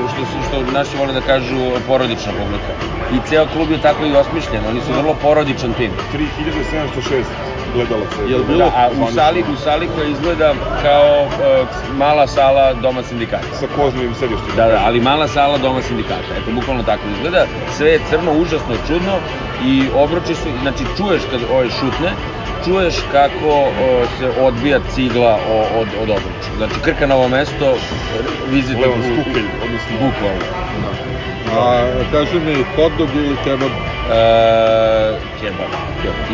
što, 0.09 0.25
su, 0.27 0.43
što 0.43 0.63
naši 0.63 0.97
vole 0.97 1.13
da 1.13 1.21
kažu, 1.21 1.81
porodična 1.87 2.33
publika. 2.33 2.73
I 3.13 3.21
ceo 3.21 3.47
klub 3.47 3.71
je 3.71 3.79
tako 3.79 4.05
i 4.05 4.15
osmišljen, 4.15 4.67
oni 4.67 4.81
su 4.81 4.93
vrlo 4.93 5.15
porodičan 5.15 5.75
tim. 5.75 5.93
3706 6.13 7.60
gledalaca. 7.75 8.23
Jel 8.29 8.43
bilo? 8.45 8.59
Da, 8.59 8.71
a 8.75 8.89
u 8.91 9.13
sali, 9.15 9.45
u 9.53 9.57
sali 9.57 9.89
koja 9.95 10.09
izgleda 10.09 10.55
kao 10.83 11.25
uh, 11.25 11.97
mala 11.97 12.27
sala 12.27 12.75
doma 12.75 13.03
sindikata. 13.03 13.55
Sa 13.61 13.67
koznim 13.77 14.15
sedištima. 14.15 14.55
Da, 14.57 14.67
da, 14.67 14.81
ali 14.85 15.01
mala 15.01 15.29
sala 15.29 15.59
doma 15.59 15.83
sindikata. 15.83 16.35
Eto, 16.41 16.51
bukvalno 16.53 16.83
tako 16.83 17.03
izgleda. 17.17 17.47
Sve 17.77 17.91
je 17.91 18.01
crno, 18.11 18.33
užasno, 18.33 18.75
čudno 18.87 19.19
i 19.65 19.89
obroči 19.95 20.35
su, 20.35 20.49
znači 20.63 20.85
čuješ 20.97 21.23
kad 21.31 21.41
ovaj 21.53 21.69
šutne, 21.69 22.11
čuješ 22.65 22.95
kako 23.13 23.49
o, 23.49 24.05
se 24.19 24.31
odbija 24.41 24.81
cigla 24.95 25.39
o, 25.51 25.81
od, 25.81 25.89
od 26.03 26.11
obruča. 26.11 26.51
Znači 26.57 26.75
krka 26.85 27.07
na 27.07 27.15
ovo 27.15 27.29
mesto, 27.29 27.77
vizite 28.51 28.89
u, 28.89 29.03
skukelj, 29.03 29.47
odnosno 29.65 29.93
bukvalno. 29.93 30.45
Da. 31.55 31.61
A 31.61 31.89
kaži 32.13 32.41
mi, 32.41 32.55
hot 32.77 32.93
dog 32.99 33.09
ili 33.15 33.37
kebab? 33.45 33.71
E, 34.13 35.19
kebab. 35.41 35.71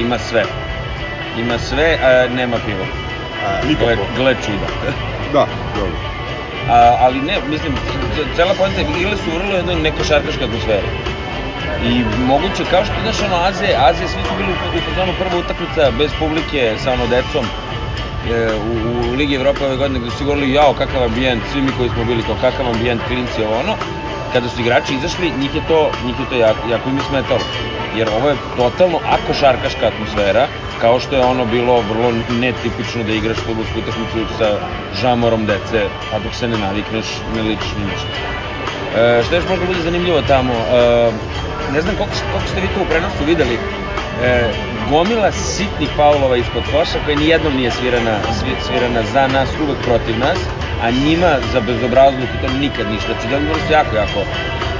Ima 0.01 0.19
sve. 0.19 0.45
Ima 1.39 1.59
sve, 1.59 1.99
a 2.03 2.35
nema 2.35 2.57
pivo. 2.67 2.85
A, 3.45 3.67
nikako. 3.69 3.87
Gle, 3.87 3.97
gle 4.17 4.35
čuda. 4.47 4.67
da, 5.35 5.47
dobro. 5.75 5.97
A, 6.69 6.97
ali 7.01 7.21
ne, 7.21 7.35
mislim, 7.51 7.75
cela 8.37 8.55
pojenta 8.55 8.81
je, 8.81 8.87
igrali 8.99 9.17
su 9.17 9.31
u 9.31 9.39
vrlo 9.39 9.57
jednoj 9.57 9.75
nekošarkaške 9.75 10.45
atmosfere. 10.45 10.89
I 11.85 12.05
moguće, 12.27 12.65
kao 12.71 12.85
što 12.85 12.95
znaš, 13.03 13.21
ono, 13.23 13.37
Azije, 13.37 13.77
Azije, 13.79 14.09
svi 14.09 14.23
su 14.29 14.35
bili 14.37 14.51
u, 14.53 14.79
u 14.79 14.81
fazonu 14.81 15.13
prva 15.19 15.37
utakmica 15.37 15.91
bez 15.99 16.11
publike 16.19 16.75
sa 16.85 16.93
ono 16.93 17.07
decom 17.07 17.45
e, 18.31 18.49
u, 18.55 18.73
u 19.11 19.15
Ligi 19.15 19.35
Evrope 19.35 19.65
ove 19.65 19.77
godine 19.77 20.01
gde 20.01 20.11
su 20.11 20.25
govorili, 20.25 20.53
jao, 20.53 20.73
kakav 20.73 21.03
ambijent, 21.03 21.43
svi 21.53 21.61
mi 21.63 21.71
koji 21.79 21.89
smo 21.89 22.05
bili 22.05 22.23
kao 22.23 22.37
kakav 22.41 22.67
ambijent, 22.67 23.03
klinci, 23.07 23.43
ovo 23.43 23.59
ono, 23.61 23.75
kada 24.33 24.49
su 24.49 24.61
igrači 24.61 24.95
izašli, 24.95 25.33
njih 25.41 25.55
je 25.55 25.63
to, 25.69 25.91
njih 26.07 26.21
je 26.21 26.27
to 26.31 26.37
jako, 26.37 26.69
jako 26.71 26.89
im 26.89 26.97
je 26.97 27.03
smetalo. 27.09 27.41
Jer 27.97 28.09
ovo 28.17 28.29
je 28.29 28.37
totalno 28.57 28.99
ako 29.17 29.35
šarkaška 29.35 29.87
atmosfera, 29.87 30.49
kao 30.81 31.01
što 31.01 31.17
je 31.17 31.23
ono 31.23 31.45
bilo 31.45 31.81
vrlo 31.81 32.13
netipično 32.41 33.03
da 33.03 33.13
igraš 33.13 33.37
futbolsku 33.37 33.79
utakmicu 33.79 34.35
sa 34.39 34.59
žamorom 35.01 35.47
dece, 35.47 35.89
a 36.13 36.19
dok 36.19 36.35
se 36.35 36.49
ne 36.49 36.59
navikneš, 36.59 37.07
ne 37.37 37.43
ličiš 37.43 37.73
ni 37.79 37.85
ništa. 37.85 38.13
E, 38.97 39.23
što 39.25 39.35
još 39.35 39.49
možda 39.49 39.67
bude 39.67 39.81
zanimljivo 39.81 40.23
tamo, 40.23 40.53
e, 40.53 41.11
ne 41.73 41.81
znam 41.81 41.97
koliko, 41.97 42.15
koliko 42.33 42.49
ste 42.49 42.61
vi 42.61 42.69
to 42.75 42.81
u 42.83 42.91
prenosu 42.91 43.25
videli, 43.27 43.59
e, 44.23 44.51
gomila 44.91 45.33
sitnih 45.33 45.89
faulova 45.97 46.37
ispod 46.37 46.63
koša 46.73 46.99
koja 47.05 47.17
nijednom 47.19 47.57
nije 47.57 47.71
svirana, 47.71 48.19
svirana 48.67 49.03
za 49.13 49.27
nas, 49.27 49.49
uvek 49.63 49.79
protiv 49.85 50.19
nas, 50.19 50.39
a 50.83 50.91
njima 50.91 51.33
za 51.53 51.61
bezobrazluk 51.61 52.31
to 52.41 52.49
nikad 52.61 52.91
ništa. 52.91 53.13
Znači, 53.13 53.29
da 53.29 53.39
su 53.67 53.73
jako, 53.73 53.97
jako 53.97 54.21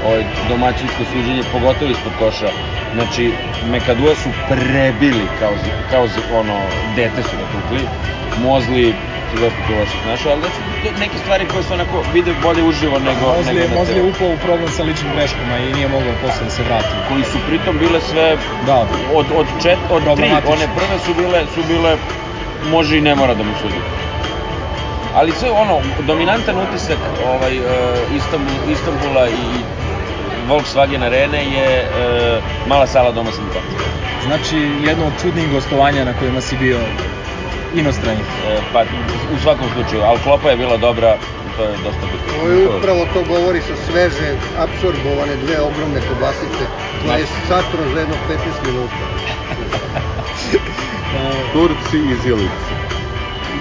ovaj, 0.05 0.23
domaćinsko 0.49 1.03
suđenje, 1.11 1.43
pogotovo 1.51 1.91
ispod 1.91 2.11
koša. 2.19 2.49
Znači, 2.93 3.31
Mekadua 3.71 4.15
su 4.15 4.29
prebili 4.49 5.27
kao, 5.39 5.53
kao 5.91 6.07
ono, 6.31 6.57
dete 6.95 7.23
su 7.23 7.37
ga 7.37 7.45
tukli. 7.51 7.87
Mozli, 8.41 8.93
dosta 9.41 9.59
tu 9.67 9.73
loših 9.79 10.05
našao, 10.05 10.31
ali 10.31 10.41
to 10.83 10.89
neke 10.99 11.17
stvari 11.17 11.45
koje 11.51 11.63
se 11.63 11.73
onako 11.73 12.03
vide 12.13 12.33
bolje 12.43 12.63
uživo 12.63 12.99
nego, 12.99 13.25
Mozli, 13.37 13.53
nego 13.53 13.67
na 13.67 13.79
Mozli 13.79 13.95
je 13.95 14.03
upao 14.03 14.27
u 14.27 14.37
problem 14.45 14.69
sa 14.69 14.83
ličnim 14.83 15.11
greškama 15.15 15.57
i 15.59 15.73
nije 15.73 15.87
mogao 15.87 16.13
posle 16.21 16.43
da 16.43 16.49
se 16.49 16.63
vrati. 16.63 16.93
Koji 17.09 17.23
su 17.23 17.37
pritom 17.47 17.77
bile 17.77 18.01
sve 18.01 18.37
da. 18.65 18.87
od, 19.13 19.25
od, 19.35 19.47
čet, 19.63 19.79
od 19.89 20.03
tri, 20.17 20.29
one 20.53 20.65
prve 20.77 20.97
su 21.05 21.13
bile, 21.13 21.39
su 21.55 21.61
bile 21.67 21.97
može 22.71 22.97
i 22.97 23.01
ne 23.01 23.15
mora 23.15 23.33
da 23.33 23.43
mu 23.43 23.53
sudi. 23.61 23.81
Ali 25.15 25.31
sve 25.31 25.49
ono, 25.51 25.81
dominantan 26.07 26.55
utisak 26.57 26.97
ovaj, 27.27 27.59
uh, 27.59 27.65
Istanbul, 28.17 28.71
Istanbula 28.71 29.29
i 29.29 29.43
Volkswagen 30.47 31.03
Arene 31.03 31.43
je 31.43 31.85
uh, 31.85 32.43
mala 32.67 32.87
sala 32.87 33.11
doma 33.11 33.31
sindikata. 33.31 33.97
Znači, 34.25 34.57
jedno 34.87 35.05
od 35.05 35.13
čudnih 35.21 35.51
gostovanja 35.51 36.05
na 36.05 36.13
kojima 36.19 36.41
si 36.41 36.57
bio 36.57 36.79
inostrani. 37.75 38.21
E, 38.47 38.57
pa, 38.73 38.83
u 39.35 39.37
svakom 39.43 39.67
slučaju, 39.73 40.01
ali 40.03 40.19
klopa 40.23 40.49
je 40.49 40.57
bila 40.57 40.77
dobra, 40.77 41.17
to 41.57 41.63
je 41.63 41.69
dosta 41.69 42.05
bitno. 42.11 42.41
Ovo 42.41 42.49
je 42.49 42.77
upravo 42.77 43.05
to 43.13 43.23
govori 43.33 43.61
sa 43.61 43.75
sveže, 43.85 44.29
absorbovane 44.57 45.35
dve 45.35 45.61
ogromne 45.61 46.01
kobasice, 46.09 46.63
koje 47.05 47.19
je 47.19 47.27
satro 47.47 47.81
za 47.93 47.99
jedno 47.99 48.15
15 48.29 48.67
minuta. 48.67 49.03
Turci 51.53 51.97
iz 52.13 52.25
Ilice. 52.25 52.71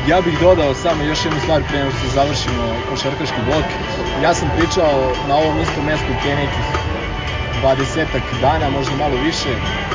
Ja 0.09 0.21
bih 0.21 0.39
dodao 0.41 0.75
samo 0.75 1.03
još 1.03 1.25
jednu 1.25 1.41
stvar 1.41 1.63
pre 1.69 1.79
nego 1.79 1.91
što 1.91 2.09
završimo 2.15 2.65
košarkaški 2.91 3.41
blok. 3.47 3.65
Ja 4.23 4.35
sam 4.35 4.51
pričao 4.57 5.13
na 5.29 5.37
ovom 5.37 5.61
istom 5.61 5.85
mestu 5.85 6.13
nekih 6.25 6.76
20 7.67 8.07
dana, 8.41 8.71
možda 8.71 8.97
malo 8.97 9.17
više, 9.29 9.51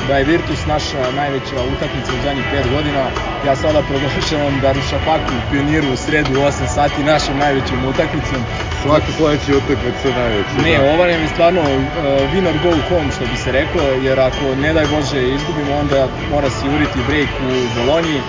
da 0.08 0.16
je 0.18 0.24
Virtus 0.24 0.66
naša 0.66 1.02
najveća 1.16 1.56
utakmica 1.74 2.10
u 2.18 2.22
zadnjih 2.24 2.44
5 2.52 2.74
godina. 2.74 3.02
Ja 3.46 3.56
sada 3.56 3.82
proglašavam 3.82 4.54
da 4.62 4.72
Rušapaku 4.72 5.34
pioniru 5.50 5.92
u 5.92 5.96
sredu 5.96 6.30
u 6.32 6.42
8 6.42 6.66
sati 6.74 7.02
našom 7.12 7.38
najvećom 7.38 7.84
utakmicom. 7.84 8.40
Svaka 8.82 9.10
sledeća 9.16 9.52
utakmica 9.56 10.08
je 10.08 10.14
najveća. 10.22 10.56
Ne, 10.64 10.76
da. 10.78 10.92
ova 10.92 11.04
nam 11.10 11.20
je 11.22 11.28
stvarno 11.34 11.60
uh, 11.60 11.68
winner 12.32 12.56
go 12.62 12.72
home, 12.88 13.12
što 13.14 13.24
bi 13.30 13.36
se 13.44 13.52
reklo, 13.52 13.82
jer 14.06 14.20
ako 14.20 14.44
ne 14.62 14.72
daj 14.72 14.86
Bože 14.94 15.20
izgubimo, 15.36 15.72
onda 15.82 16.08
mora 16.30 16.50
se 16.50 16.66
juriti 16.66 16.98
break 17.08 17.30
u 17.48 17.52
Bolonji, 17.76 18.20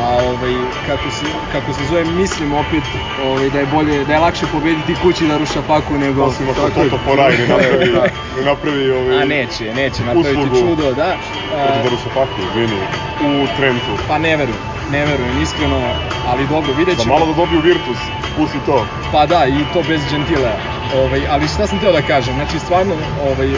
a 0.00 0.06
ovaj, 0.16 0.52
kako, 0.86 1.10
se, 1.10 1.24
kako 1.52 1.72
se 1.72 1.84
zove, 1.84 2.04
mislim 2.04 2.52
opet 2.54 2.84
ovaj, 3.24 3.50
da 3.50 3.58
je 3.58 3.66
bolje, 3.66 4.04
da 4.04 4.12
je 4.12 4.18
lakše 4.18 4.46
pobediti 4.46 4.94
kući 5.02 5.26
da 5.26 5.36
ruša 5.36 5.62
paku 5.62 5.98
nego... 5.98 6.22
Osim 6.24 6.46
ako 6.50 6.66
je. 6.66 6.70
Toto 6.74 6.98
Poraj 7.06 7.32
ne 7.38 7.46
napravi, 7.46 7.92
ne 8.36 8.42
napravi 8.44 8.90
ovaj, 8.90 9.22
A 9.22 9.24
neće, 9.24 9.74
neće 9.74 10.04
napraviti 10.04 10.40
uslugu. 10.40 10.56
čudo, 10.60 10.94
da. 10.94 11.16
Hoću 11.16 11.78
Uh, 11.78 11.82
da 11.84 11.88
ruša 11.90 12.08
paku, 12.14 12.32
izvini, 12.50 12.80
u 13.20 13.46
Trentu. 13.56 13.92
pa 14.08 14.18
ne 14.18 14.36
verujem, 14.36 14.60
ne 14.90 15.06
verujem, 15.06 15.42
iskreno, 15.42 15.80
ali 16.26 16.46
dobro, 16.46 16.72
vidjet 16.72 16.96
Da 16.96 17.02
ćemo. 17.02 17.14
malo 17.14 17.26
da 17.26 17.32
dobiju 17.32 17.60
Virtus, 17.60 17.98
pusti 18.36 18.58
to. 18.66 18.86
Pa 19.12 19.26
da, 19.26 19.46
i 19.46 19.64
to 19.72 19.82
bez 19.82 20.00
Gentilea. 20.10 20.56
Ovaj, 20.96 21.22
ali 21.30 21.48
šta 21.48 21.66
sam 21.66 21.78
teo 21.78 21.92
da 21.92 22.02
kažem, 22.02 22.34
znači 22.34 22.58
stvarno, 22.58 22.94
ovaj, 23.22 23.52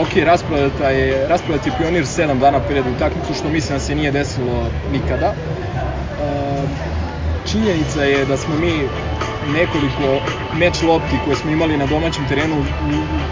ok, 0.00 0.16
rasprodata 0.24 0.90
je, 0.90 1.28
rasprodat 1.28 1.66
je 1.66 1.72
Pionir 1.78 2.04
7 2.04 2.38
dana 2.38 2.60
pred 2.60 2.84
utakmicu, 2.96 3.34
što 3.34 3.48
mislim 3.48 3.78
da 3.78 3.84
se 3.84 3.94
nije 3.94 4.10
desilo 4.10 4.66
nikada. 4.92 5.26
E, 5.26 5.36
činjenica 7.46 8.02
je 8.02 8.24
da 8.24 8.36
smo 8.36 8.54
mi 8.56 8.88
nekoliko 9.52 10.20
meč 10.54 10.82
lopti 10.82 11.18
koje 11.24 11.36
smo 11.36 11.50
imali 11.50 11.76
na 11.76 11.86
domaćem 11.86 12.28
terenu 12.28 12.56
u, 12.56 12.64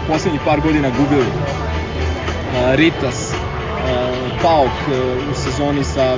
poslednjih 0.07 0.41
par 0.45 0.61
godina 0.61 0.89
gubili. 0.89 1.25
E, 1.25 2.75
Ritas, 2.75 3.33
e, 3.33 3.37
Paok 4.41 4.71
e, 4.91 5.01
u 5.31 5.33
sezoni 5.33 5.83
sa. 5.83 6.17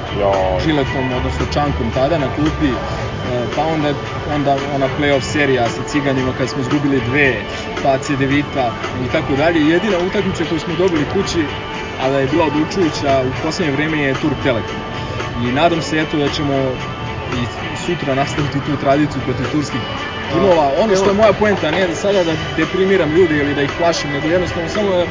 Žiletom, 0.65 1.12
odnosno 1.17 1.45
Čankom 1.53 1.91
tada 1.93 2.17
na 2.17 2.27
klupi, 2.36 2.67
e, 2.67 3.07
pa 3.55 3.63
onda, 3.63 3.93
onda 4.27 4.57
ona 4.73 4.89
playoff 4.89 5.21
serija 5.23 5.69
sa 5.69 5.83
Ciganima 5.83 6.33
kad 6.33 6.49
smo 6.49 6.61
izgubili 6.61 7.01
dve, 7.01 7.43
pa 7.83 7.97
Cedevita 7.97 8.71
i 9.01 9.07
tako 9.07 9.35
dalje. 9.35 9.67
Jedina 9.67 9.97
utakmica 9.99 10.45
koju 10.45 10.59
smo 10.59 10.75
dobili 10.75 11.05
kući, 11.05 11.47
a 11.99 12.09
da 12.09 12.19
je 12.19 12.27
bila 12.27 12.45
odlučujuća 12.45 13.21
u 13.21 13.43
poslednje 13.43 13.71
vreme 13.71 13.99
je 13.99 14.13
Turk 14.13 14.37
Telekom. 14.43 14.79
I 15.39 15.51
nadam 15.51 15.81
se 15.81 15.99
eto 15.99 16.17
da 16.17 16.29
ćemo 16.29 16.75
i 17.33 17.47
sutra 17.77 18.15
nastaviti 18.15 18.59
tu 18.61 18.77
tradiciju 18.77 19.21
protiv 19.25 19.45
turskih 19.51 19.81
timova. 20.27 20.73
Ono 20.73 20.95
što 20.95 21.07
je 21.07 21.13
moja 21.13 21.33
poenta, 21.33 21.71
ne 21.71 21.87
da 21.87 21.95
sada 21.95 22.23
da 22.23 22.35
deprimiram 22.55 23.11
ljude 23.11 23.35
ili 23.35 23.53
da 23.53 23.61
ih 23.61 23.71
plašim, 23.71 24.11
nego 24.11 24.29
jednostavno 24.29 24.69
samo 24.69 24.91
da 24.91 25.07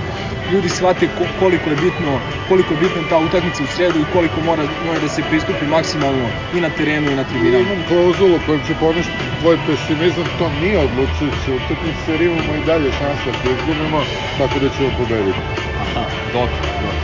ljudi 0.49 0.69
shvate 0.69 1.09
ko- 1.09 1.27
koliko 1.35 1.71
je 1.71 1.77
bitno, 1.77 2.19
koliko 2.45 2.75
je 2.75 2.79
bitna 2.79 3.03
ta 3.03 3.19
utakmica 3.19 3.63
u 3.63 3.67
sredu 3.67 4.01
i 4.01 4.07
koliko 4.07 4.41
mora, 4.41 4.65
mora 4.81 5.01
da 5.01 5.09
se 5.09 5.23
pristupi 5.23 5.67
maksimalno 5.67 6.27
i 6.53 6.61
na 6.61 6.71
terenu 6.71 7.11
i 7.11 7.17
na 7.17 7.25
tribinama. 7.25 7.65
Imam 7.65 7.83
klauzulu 7.83 8.41
kojom 8.41 8.63
ću 8.63 8.75
poništiti 8.75 9.19
tvoj 9.41 9.59
pesimizam, 9.59 10.25
to 10.39 10.51
nije 10.51 10.79
odlučujuća 10.79 11.53
utakmica 11.53 12.13
jer 12.13 12.21
imamo 12.23 12.55
i 12.55 12.61
dalje 12.61 12.93
šanse 12.93 13.31
ako 13.31 13.49
izgubimo, 13.51 14.05
tako 14.39 14.59
da 14.59 14.69
ćemo 14.69 14.91
pobediti. 14.91 15.39
Aha, 15.81 16.05
dobro, 16.33 16.51
dobro. 16.81 16.97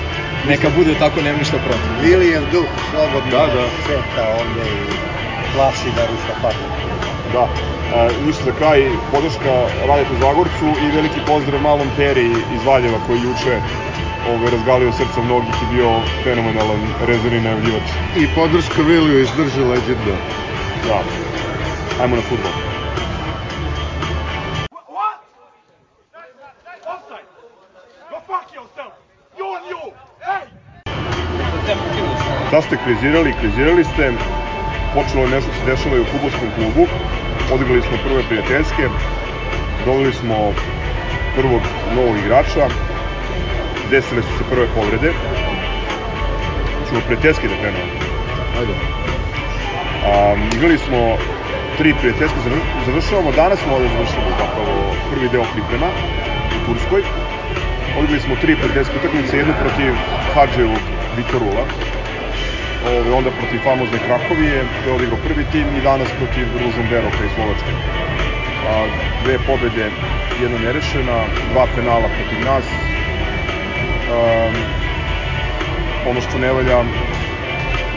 Neka 0.44 0.70
bude 0.70 0.94
tako, 0.94 1.22
nemam 1.22 1.38
ništa 1.38 1.58
protiv. 1.58 1.92
Vilijev 2.00 2.42
duh 2.52 2.68
slobodno 2.90 3.30
Da, 3.30 3.46
da. 3.46 3.68
šeta 3.86 4.28
ovde 4.30 4.60
i 4.62 4.86
plaši 5.54 5.90
da 5.90 6.06
ruša 6.06 6.34
paku. 6.42 6.64
Da. 7.32 7.48
Ništa 8.26 8.44
za 8.44 8.52
kraj, 8.52 8.90
podrška 9.12 9.52
Radete 9.88 10.14
Zagorcu 10.20 10.66
i 10.84 10.96
veliki 10.96 11.20
pozdrav 11.26 11.60
malom 11.62 11.88
Teri 11.96 12.26
iz 12.54 12.64
Valjeva 12.64 12.98
koji 13.06 13.20
juče 13.20 13.60
ovaj, 14.28 14.50
razgalio 14.50 14.92
srca 14.92 15.20
mnogih 15.22 15.54
i 15.62 15.74
bio 15.74 16.00
fenomenalan 16.24 16.80
rezervni 17.06 17.40
najavljivač. 17.40 17.82
I 18.16 18.26
podrška 18.34 18.82
Viliju 18.82 19.22
izdrži 19.22 19.60
legenda. 19.60 20.16
Da. 20.88 21.02
Ajmo 22.02 22.16
na 22.16 22.22
futbol. 22.22 22.52
What? 24.94 25.18
Offside. 26.92 27.28
Go 28.10 28.16
fuck 28.26 28.46
yourself. 28.56 28.92
You 29.38 29.46
and 29.56 29.66
you. 29.72 29.82
Hey. 30.28 30.44
Šta 32.48 32.62
ste 32.62 32.76
krizirali? 32.84 33.34
Krizirali 33.40 33.84
ste. 33.84 34.12
Počelo 34.94 35.24
je 35.24 35.30
nešto 35.30 35.50
se 35.52 35.70
dešava 35.70 35.96
i 35.96 36.00
u 36.00 36.04
futbolskom 36.04 36.48
klubu. 36.56 36.86
Odigrali 37.54 37.82
smo 37.82 37.96
prve 38.04 38.22
prijateljske. 38.22 38.88
Doveli 39.84 40.12
smo 40.12 40.52
prvog 41.36 41.62
novog 41.94 42.18
igrača. 42.18 42.68
Desile 43.90 44.22
su 44.22 44.28
se 44.38 44.44
prve 44.50 44.66
povrede. 44.74 45.12
Ćemo 46.88 47.00
prijateljski 47.06 47.48
da 47.48 47.54
krenemo. 47.54 47.92
Ajde. 48.58 48.72
Um, 48.72 50.48
igrali 50.56 50.78
smo 50.78 51.16
tri 51.78 51.94
prijateljske, 52.00 52.38
zavr- 52.46 52.84
završavamo, 52.86 53.32
danas 53.32 53.58
smo 53.60 53.74
ovde 53.74 53.88
završili 53.88 54.38
zapravo 54.38 54.94
prvi 55.10 55.28
deo 55.28 55.44
priprema 55.52 55.88
u 56.56 56.66
Turskoj. 56.66 57.02
Odigrali 57.98 58.20
smo 58.20 58.36
tri 58.36 58.56
prijateljske 58.56 58.94
utakmice, 58.98 59.36
jednu 59.36 59.54
protiv 59.62 59.92
Hadževog 60.34 60.82
Vitorula, 61.16 61.64
ove, 62.84 63.12
onda 63.12 63.30
protiv 63.30 63.60
famozne 63.60 63.98
Krakovije, 63.98 64.64
gde 64.80 64.90
je 64.90 64.94
odigrao 64.94 65.18
prvi 65.18 65.44
tim 65.44 65.76
i 65.76 65.80
danas 65.80 66.08
protiv 66.18 66.46
Ružomberoka 66.56 67.24
iz 67.24 67.30
Slovačke. 67.34 67.72
A, 68.68 68.86
dve 69.24 69.38
pobede, 69.38 69.90
jedna 70.42 70.58
nerešena, 70.58 71.24
dva 71.52 71.66
penala 71.74 72.08
protiv 72.08 72.44
nas. 72.44 72.64
Um, 74.10 74.54
ono 76.06 76.20
što 76.20 76.38
ne 76.38 76.52
valja, 76.52 76.84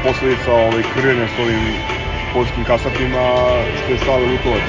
posledica 0.04 0.52
ovaj, 0.52 0.84
krljanja 0.94 1.28
s 1.28 1.40
ovim 1.40 1.64
poljskim 2.34 2.64
kasatima, 2.64 3.24
što 3.80 3.92
je 3.92 3.98
Stale 3.98 4.26
Lutovac 4.26 4.68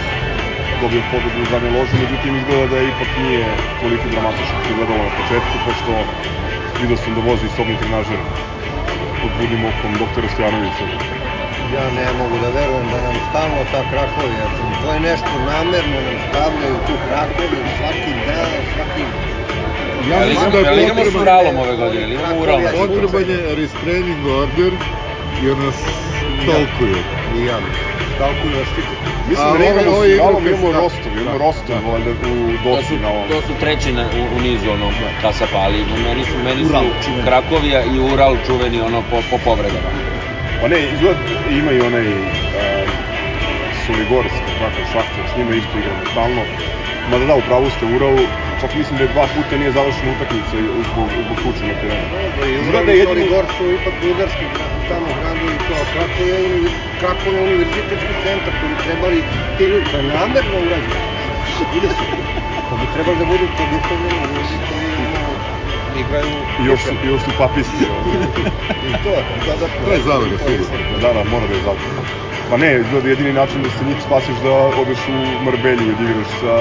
dobio 0.80 1.02
pobedu 1.10 1.42
u 1.42 1.50
zadnje 1.50 1.70
lože, 1.70 1.96
međutim 1.96 2.36
izgleda 2.36 2.66
da 2.66 2.82
ipak 2.82 3.08
nije 3.18 3.44
toliko 3.80 4.08
dramatično 4.08 4.56
što 4.64 4.96
na 5.04 5.10
početku, 5.20 5.54
pošto 5.66 5.92
vidio 6.80 6.96
sam 6.96 7.14
da 7.14 7.20
vozi 7.20 7.48
sobni 7.56 7.76
trenažer 7.80 8.18
pod 9.22 9.30
budnim 9.40 9.64
okom 9.64 9.92
doktora 9.98 10.28
Stojanovića. 10.28 10.84
Ja 11.74 11.90
ne 11.90 12.12
mogu 12.12 12.38
da 12.38 12.48
verujem 12.48 12.86
da 12.90 12.98
nam 13.06 13.16
stalno 13.30 13.60
ta 13.72 13.82
Krakovija, 13.90 14.46
to 14.82 14.92
je 14.92 15.00
nešto 15.00 15.30
namerno 15.46 15.98
nam 16.08 16.16
stavljaju 16.28 16.76
tu 16.86 16.94
Krakoviju 17.08 17.64
svaki 17.78 18.12
dan, 18.26 18.52
svaki... 18.74 19.04
Ja 20.10 20.16
Ali 20.20 20.32
idemo, 20.32 20.50
da 20.62 20.68
ali 20.70 20.82
s 20.82 20.88
potreban, 20.88 21.22
Uralom 21.22 21.56
ove 21.58 21.76
godine, 21.76 22.02
ili 22.02 22.14
imamo 22.14 22.40
Ural 22.40 22.60
na 22.62 22.70
potreban 22.70 23.30
je 23.30 23.54
restraining 23.54 24.26
order 24.26 24.72
jer 25.42 25.56
nas 25.56 25.74
tolkuju. 26.46 26.96
I 27.34 27.44
ja, 27.44 27.58
stalkuju 28.14 28.52
nas 28.52 28.68
svi. 28.74 29.15
Mislim 29.28 29.46
A 29.48 29.58
da 29.58 29.64
je 29.64 29.72
Uralom, 30.16 30.46
igra 30.46 30.58
imamo 30.58 30.72
Rostov, 30.72 31.12
imamo 31.12 31.38
da, 31.38 31.44
Rostov, 31.44 31.76
da. 31.82 31.90
valjda 31.90 32.10
u 32.10 32.14
To 32.64 32.76
dosi 32.76 32.88
su, 32.88 32.96
na 33.02 33.08
ovom. 33.08 33.28
to 33.28 33.42
su 33.46 33.52
treći 33.60 33.92
na, 33.92 34.04
u, 34.18 34.36
u 34.36 34.40
nizu 34.40 34.70
ono, 34.70 34.88
kasapa, 35.22 35.58
ali 35.58 35.78
meni 36.04 36.24
su, 36.24 36.36
meni 36.44 36.64
Ural, 36.64 36.84
su. 37.02 37.10
Krakovija 37.24 37.84
i 37.84 37.98
Ural 38.12 38.36
čuveni 38.46 38.80
ono 38.80 39.02
po, 39.10 39.16
po 39.30 39.38
povredama. 39.44 39.90
Pa 40.60 40.68
ne, 40.68 40.78
izgled 40.94 41.16
ima 41.50 41.72
i 41.72 41.80
onaj 41.80 42.06
uh, 42.08 42.26
Soligorsk, 43.86 44.42
takav 44.60 44.84
šahter, 44.92 45.24
s 45.32 45.36
njima 45.36 45.52
isto 45.54 45.78
igramo 45.78 46.02
stalno. 46.12 46.42
Mada 47.10 47.24
da, 47.24 47.34
upravo 47.34 47.70
ste 47.70 47.84
u 47.84 47.96
Uralu, 47.96 48.24
čak 48.60 48.70
mislim 48.74 48.94
da 48.98 49.04
je 49.04 49.14
dva 49.14 49.26
puta 49.34 49.56
nije 49.56 49.72
završena 49.72 50.10
utakmica 50.12 50.54
zbog, 50.90 51.08
zbog 51.24 51.36
tuče 51.44 51.62
na 51.70 51.74
terenu. 51.80 52.06
Izgleda 52.60 52.84
da 52.86 52.92
je 52.92 52.98
jedini- 52.98 53.20
Soligor 53.28 53.44
su 53.56 53.64
ipak 53.78 53.94
bugarski 54.02 54.44
tamo 54.90 55.08
gradovi 55.20 55.56
kao 55.68 55.82
Krakovija 55.92 56.38
i 56.40 56.52
Krakovija 57.00 57.42
univerzitetski 57.42 58.12
centar 58.24 58.52
koji 58.58 58.68
bi 58.72 58.78
trebali 58.86 59.18
ti 59.56 59.64
ljudi, 59.64 59.84
to 59.90 59.96
je 59.96 60.06
namerno 60.18 60.56
urađeno. 60.66 61.00
Ljudi 61.74 61.88
su, 61.88 62.04
to 62.68 62.74
bi 62.80 62.86
trebali 62.94 63.16
da 63.18 63.24
budu 63.24 63.46
koji 63.56 63.68
ono, 65.08 65.30
igraju... 65.96 66.32
Još 66.68 66.80
su, 66.82 66.94
još 67.04 67.20
su 67.22 67.30
papisti. 67.38 67.84
I 68.88 68.92
to, 69.04 69.12
dodatno. 69.46 69.78
To 69.86 69.92
je 69.92 70.00
zavere, 70.00 70.36
sigurno. 70.38 70.98
Da, 71.02 71.12
da, 71.12 71.24
mora 71.24 71.46
da 71.46 71.54
je 71.54 71.62
zato. 71.64 71.84
Pa 72.50 72.56
ne, 72.56 72.80
izgleda 72.80 73.08
jedini 73.08 73.32
način 73.32 73.62
da 73.62 73.68
se 73.70 73.84
njih 73.84 73.96
spasiš 74.06 74.36
da 74.36 74.52
odeš 74.52 74.98
u 75.08 75.44
Marbelju 75.44 75.86
i 75.88 75.92
odigraš 75.92 76.26
sa 76.40 76.54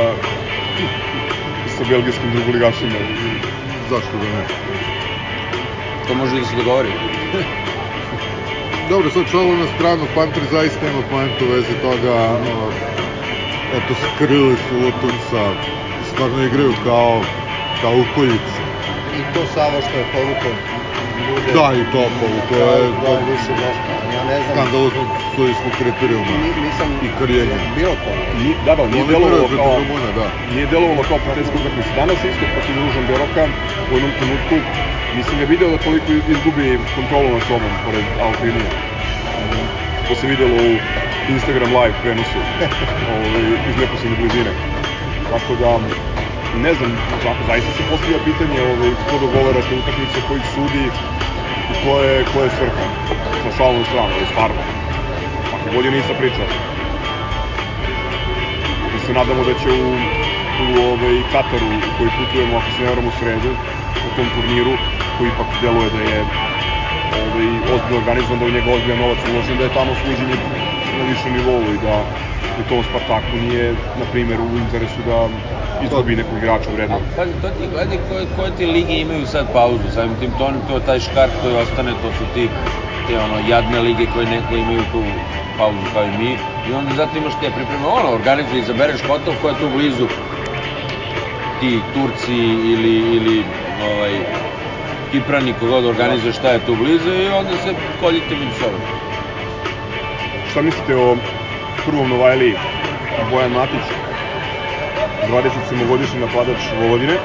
sa 1.77 1.83
belgijskim 1.89 2.31
drugoligašima. 2.31 2.99
Zašto 3.89 4.17
da 4.17 4.37
ne? 4.37 4.43
To 6.07 6.15
može 6.15 6.37
i 6.37 6.39
da 6.39 6.45
se 6.45 6.55
dogovori. 6.55 6.89
Dobro, 8.89 9.09
sad 9.11 9.27
šalu 9.31 9.55
na 9.55 9.67
stranu, 9.75 10.07
Panter 10.15 10.43
zaista 10.51 10.87
ima 10.87 11.01
poentu 11.09 11.45
u 11.45 11.49
vezi 11.49 11.75
toga, 11.81 12.13
o, 12.13 12.71
eto, 13.77 13.95
skrili 13.95 14.57
su 14.69 14.75
Lutovca, 14.77 15.53
stvarno 16.13 16.43
igraju 16.43 16.73
kao, 16.83 17.21
kao 17.81 17.95
ukoljice. 17.99 18.61
I 19.19 19.33
to 19.33 19.45
Savo 19.53 19.81
što 19.81 19.97
je 19.97 20.05
povukao 20.13 20.74
bude... 21.23 21.51
Da, 21.53 21.67
i 21.81 21.83
to 21.91 22.09
da, 22.49 22.65
je 22.77 22.91
da, 22.91 23.19
više 23.31 23.53
dosta. 23.63 23.91
Ja 24.15 24.23
ne 24.23 24.41
znam, 24.41 24.55
skandalozno 24.57 25.01
sudijskog 25.35 25.71
kriterijuma 25.79 26.31
ni- 26.37 26.61
nisam 26.65 26.87
i 27.01 27.09
karijenja. 27.19 27.57
bio 27.75 27.91
to. 28.03 28.11
Ni, 28.41 28.55
da, 28.65 28.75
da, 28.75 28.87
nije 28.87 29.05
delovalo 29.05 29.47
kao, 29.55 29.77
Rumuna, 29.77 30.11
da. 30.11 30.27
nije 30.53 30.67
delovalo 30.67 31.03
kao 31.03 31.19
prijateljska 31.19 31.57
utakmica. 31.61 31.89
Danas 31.95 32.23
isto 32.23 32.45
protiv 32.53 32.75
Ružan 32.81 33.05
Beroka 33.07 33.43
u 33.91 33.93
jednom 33.93 34.11
trenutku 34.19 34.55
nisam 35.15 35.39
ga 35.39 35.45
video 35.45 35.69
da 35.71 35.77
toliko 35.77 36.11
izgubi 36.11 36.79
kontrolu 36.95 37.31
nad 37.33 37.43
sobom 37.47 37.71
pored 37.85 38.05
Alpinija. 38.21 38.69
To 40.07 40.15
se 40.15 40.27
videlo 40.27 40.55
u 40.55 40.77
Instagram 41.31 41.69
live 41.77 41.93
prenosu 42.01 42.39
ovaj, 43.13 43.43
iz 43.69 43.75
neposredne 43.77 44.17
blizine. 44.17 44.51
Tako 45.29 45.55
da, 45.55 45.79
ne 46.61 46.73
znam, 46.73 46.91
za- 47.23 47.35
zaista 47.47 47.71
se 47.71 47.83
postavlja 47.89 48.19
pitanje 48.19 48.61
ovaj, 48.61 48.91
ko 49.09 49.19
dogovara 49.19 49.61
te 49.61 49.75
utakmice, 49.75 50.21
koji 50.27 50.41
sudi 50.53 50.91
ko 51.83 52.01
je, 52.01 52.25
ko 52.33 52.43
je 52.43 52.49
svrha. 52.49 52.85
Sa 53.43 53.51
šalnom 53.51 53.85
stranu, 53.85 54.13
ali 54.15 54.25
stvarno. 54.25 54.61
Ako 55.53 55.69
bolje 55.75 55.91
nisam 55.91 56.15
pričao 56.17 56.45
da 58.93 58.99
se 58.99 59.13
nadamo 59.13 59.43
da 59.43 59.53
će 59.53 59.69
u, 59.69 59.89
u 60.65 60.81
ovaj, 60.91 61.23
Kataru 61.31 61.67
u 61.67 61.97
koji 61.97 62.09
putujemo, 62.19 62.57
ako 62.57 62.71
se 62.71 62.83
ne 62.83 62.89
varam 62.89 63.05
u 63.05 63.11
sredu, 63.11 63.51
u 64.07 64.15
tom 64.15 64.25
turniru, 64.35 64.73
koji 65.17 65.27
ipak 65.29 65.47
deluje 65.61 65.89
da 65.89 66.01
je 66.01 66.25
ovaj, 67.21 67.47
ozbiljno 67.75 67.97
organizovan, 67.97 68.39
da 68.39 68.45
u 68.45 68.51
njega 68.51 68.71
ozbiljan 68.71 68.99
novac 68.99 69.19
uložen, 69.31 69.57
da 69.57 69.63
je 69.63 69.73
tamo 69.73 69.95
suđenje 69.95 70.37
na 70.97 71.03
višem 71.03 71.33
nivou 71.33 71.73
i 71.73 71.77
da 71.77 72.05
da 72.57 72.63
to 72.63 72.83
Spartaku 72.83 73.37
nije, 73.37 73.75
na 73.95 74.05
primjer, 74.11 74.41
u 74.41 74.57
interesu 74.57 75.01
da 75.05 75.29
izgubi 75.83 76.15
nekog 76.15 76.37
igrača 76.37 76.71
vrednog. 76.71 77.01
Pazi, 77.15 77.31
to 77.41 77.49
ti 77.49 77.67
gledaj 77.73 77.97
koje, 78.09 78.25
koje 78.35 78.51
ti 78.57 78.65
lige 78.65 78.93
imaju 78.93 79.25
sad 79.25 79.45
pauzu, 79.53 79.83
samim 79.93 80.15
tim 80.19 80.31
to, 80.37 80.53
to 80.67 80.73
je 80.75 80.85
taj 80.85 80.99
škart 80.99 81.31
koji 81.41 81.55
ostane, 81.55 81.91
to 82.01 82.11
su 82.17 82.25
ti, 82.33 82.49
te 83.07 83.19
ono, 83.19 83.39
jadne 83.47 83.79
lige 83.79 84.05
koje 84.13 84.25
neko 84.25 84.55
imaju 84.55 84.81
tu 84.91 85.03
pauzu 85.57 85.85
kao 85.93 86.03
i 86.03 86.17
mi, 86.19 86.31
i 86.69 86.73
onda 86.73 86.95
zato 86.95 87.17
imaš 87.17 87.33
te 87.33 87.51
pripreme, 87.51 87.85
ono, 87.85 88.09
organizuje, 88.13 88.59
izabereš 88.59 89.01
kotov 89.01 89.33
ko 89.41 89.49
je 89.49 89.55
tu 89.59 89.69
blizu, 89.75 90.07
ti 91.59 91.81
Turci 91.93 92.35
ili, 92.73 92.95
ili 93.15 93.43
ovaj, 93.83 94.13
Kiprani, 95.11 95.53
kogod 95.59 95.85
organizuje 95.85 96.33
šta 96.33 96.49
je 96.49 96.65
tu 96.65 96.75
blizu 96.75 97.09
i 97.09 97.27
onda 97.27 97.57
se 97.57 97.73
koljite 97.99 98.35
među 98.35 98.51
sobom. 98.59 98.81
Šta 100.51 100.61
mislite 100.61 100.95
o 100.95 101.17
prvom 101.85 102.09
Novajliji, 102.09 102.55
Bojan 103.31 103.51
Matić, 103.51 104.04
27-godišnji 105.29 106.19
napadač 106.19 106.57
Vojvodine, 106.79 107.15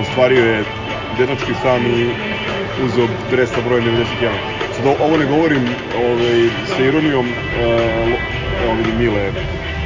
ostvario 0.00 0.44
je 0.44 0.64
dečački 1.18 1.54
san 1.62 1.86
i 1.86 2.10
uzeo 2.84 3.06
dres 3.30 3.50
sa 3.50 3.60
brojem 3.66 3.84
91. 3.84 4.60
Sad 4.76 4.86
ovo 4.86 5.16
ne 5.16 5.26
govorim 5.26 5.68
ovaj, 6.06 6.48
sa 6.66 6.84
ironijom, 6.84 7.26
e, 7.26 7.34
evo 8.64 8.74
vidim 8.78 8.96
Mile 8.98 9.32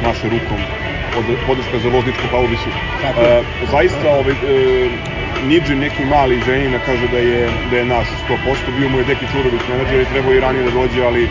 maše 0.04 0.28
rukom, 0.28 0.60
od, 1.18 1.24
podrška 1.46 1.78
za 1.78 1.88
Lozničku 1.88 2.26
Paubisu. 2.30 2.70
Tako 3.02 3.20
E, 3.20 3.42
zaista 3.70 4.10
ovaj, 4.10 4.32
e, 4.32 4.88
Nidži 5.48 5.74
neki 5.74 6.04
mali 6.04 6.40
Zrenjanina 6.44 6.78
kaže 6.86 7.08
da 7.08 7.18
je, 7.18 7.48
da 7.70 7.76
je 7.76 7.84
nas 7.84 8.06
100%, 8.28 8.78
bio 8.78 8.88
mu 8.88 8.98
je 8.98 9.04
Deki 9.04 9.26
Čurović 9.32 9.60
menadžer 9.70 10.00
i 10.00 10.12
trebao 10.12 10.34
i 10.34 10.40
ranije 10.40 10.64
da 10.64 10.70
dođe, 10.70 11.02
ali 11.04 11.28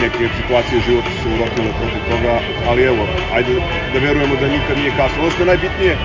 neke 0.00 0.28
situacije 0.36 0.80
života 0.80 1.08
su 1.10 1.22
se 1.22 1.28
urotile 1.28 1.70
protiv 1.80 2.02
toga, 2.10 2.40
ali 2.68 2.82
evo, 2.82 3.06
ajde 3.34 3.52
da 3.92 3.98
verujemo 3.98 4.36
da 4.36 4.48
nikad 4.48 4.78
nije 4.78 4.90
kasno. 4.90 5.22
Ono 5.22 5.30
što 5.30 5.42
je 5.42 5.46
najbitnije, 5.46 5.98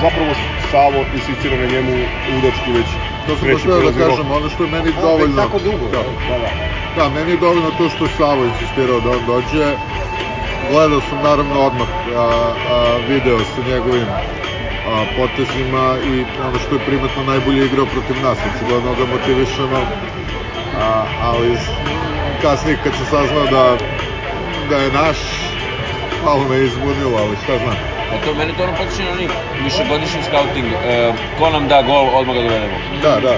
zapravo 0.00 0.34
Savo 0.70 1.04
insistira 1.14 1.56
na 1.56 1.66
njemu 1.66 1.92
ludački 2.34 2.72
već 2.72 2.86
To 3.26 3.36
sam 3.36 3.48
baš 3.48 3.62
da 3.62 4.06
kažem, 4.06 4.30
ono 4.30 4.48
što 4.48 4.62
je 4.64 4.70
meni 4.70 4.88
A, 4.98 5.00
dovoljno... 5.00 5.42
tako 5.42 5.58
dugo, 5.58 5.88
Da, 5.92 6.02
Da, 6.28 6.38
da. 6.38 6.50
da, 6.96 7.08
meni 7.08 7.30
je 7.30 7.36
dovoljno 7.36 7.70
to 7.70 7.88
što 7.88 8.04
je 8.04 8.10
Savo 8.16 8.44
insistirao 8.44 9.00
da 9.00 9.10
on 9.10 9.26
dođe. 9.26 9.76
Gledao 10.70 11.00
sam 11.00 11.18
naravno 11.22 11.60
odmah 11.60 11.88
a, 11.88 12.52
a, 12.68 12.98
video 13.08 13.38
sa 13.38 13.60
njegovim 13.70 14.06
a, 14.86 15.04
potezima 15.16 15.96
i 16.12 16.24
ono 16.48 16.58
što 16.58 16.74
je 16.74 16.86
primetno 16.86 17.22
najbolje 17.22 17.66
igrao 17.66 17.86
protiv 17.86 18.16
nas, 18.22 18.38
očigledno 18.54 18.94
ga 18.94 19.04
motivišemo. 19.06 19.78
A, 20.80 21.04
ali 21.22 21.56
kasnije 22.42 22.78
kad 22.84 22.92
se 22.92 23.04
saznao 23.04 23.44
da, 23.44 23.76
da 24.68 24.76
je 24.76 24.90
naš, 24.92 25.16
malo 26.24 26.42
me 26.48 26.64
izbunilo, 26.64 27.18
ali 27.18 27.36
šta 27.44 27.58
znam. 27.58 27.76
A 28.12 28.24
to 28.24 28.34
mene 28.34 28.52
to 28.56 28.62
ono 28.62 28.72
potiče 28.76 29.02
na 29.02 29.10
onih 29.10 29.30
višegodišnji 29.64 30.22
scouting, 30.28 30.66
e, 30.66 31.12
ko 31.38 31.50
nam 31.50 31.68
da 31.68 31.82
gol, 31.82 32.06
odmah 32.18 32.36
ga 32.36 32.42
dovedemo. 32.42 32.76
Da, 33.02 33.20
da, 33.20 33.34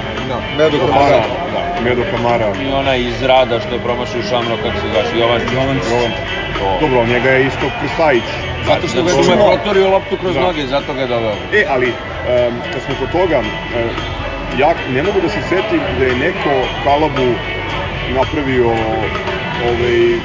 Medo 0.59 0.79
Kamara, 0.79 1.20
da, 1.55 1.81
Medo 1.85 2.03
Kamara. 2.11 2.49
I 2.62 2.72
onaj 2.72 3.01
iz 3.01 3.22
rada 3.22 3.61
što 3.61 3.75
je 3.75 3.81
promašio 3.81 4.22
Šamro, 4.29 4.57
kako 4.57 4.77
se 4.81 4.87
zvaš, 4.92 5.07
Jovan. 5.20 5.40
Jovan. 5.55 5.79
Jovan. 5.90 6.12
To. 6.59 6.79
Dobro, 6.81 7.07
njega 7.07 7.31
je 7.31 7.46
isto 7.46 7.66
Krstajić. 7.81 8.25
Zato 8.66 8.88
što 8.88 9.03
ga 9.03 9.11
je 9.11 9.46
protorio 9.46 9.90
loptu 9.90 10.16
kroz 10.16 10.35
Da. 10.35 10.40
noge, 10.40 10.66
zato 10.66 10.94
ga 10.94 11.01
je 11.01 11.07
doveo. 11.07 11.37
E, 11.53 11.64
ali, 11.68 11.88
um, 11.88 12.55
kad 12.72 12.83
smo 12.83 12.94
kod 13.01 13.11
toga, 13.12 13.38
um, 13.38 13.46
ja 14.59 14.75
ne 14.88 15.03
mogu 15.03 15.21
da 15.21 15.29
se 15.29 15.42
setim 15.42 15.81
da 15.99 16.05
je 16.05 16.14
neko 16.16 16.53
Kalabu 16.85 17.35
napravio 18.09 18.69
ovaj, 19.62 20.19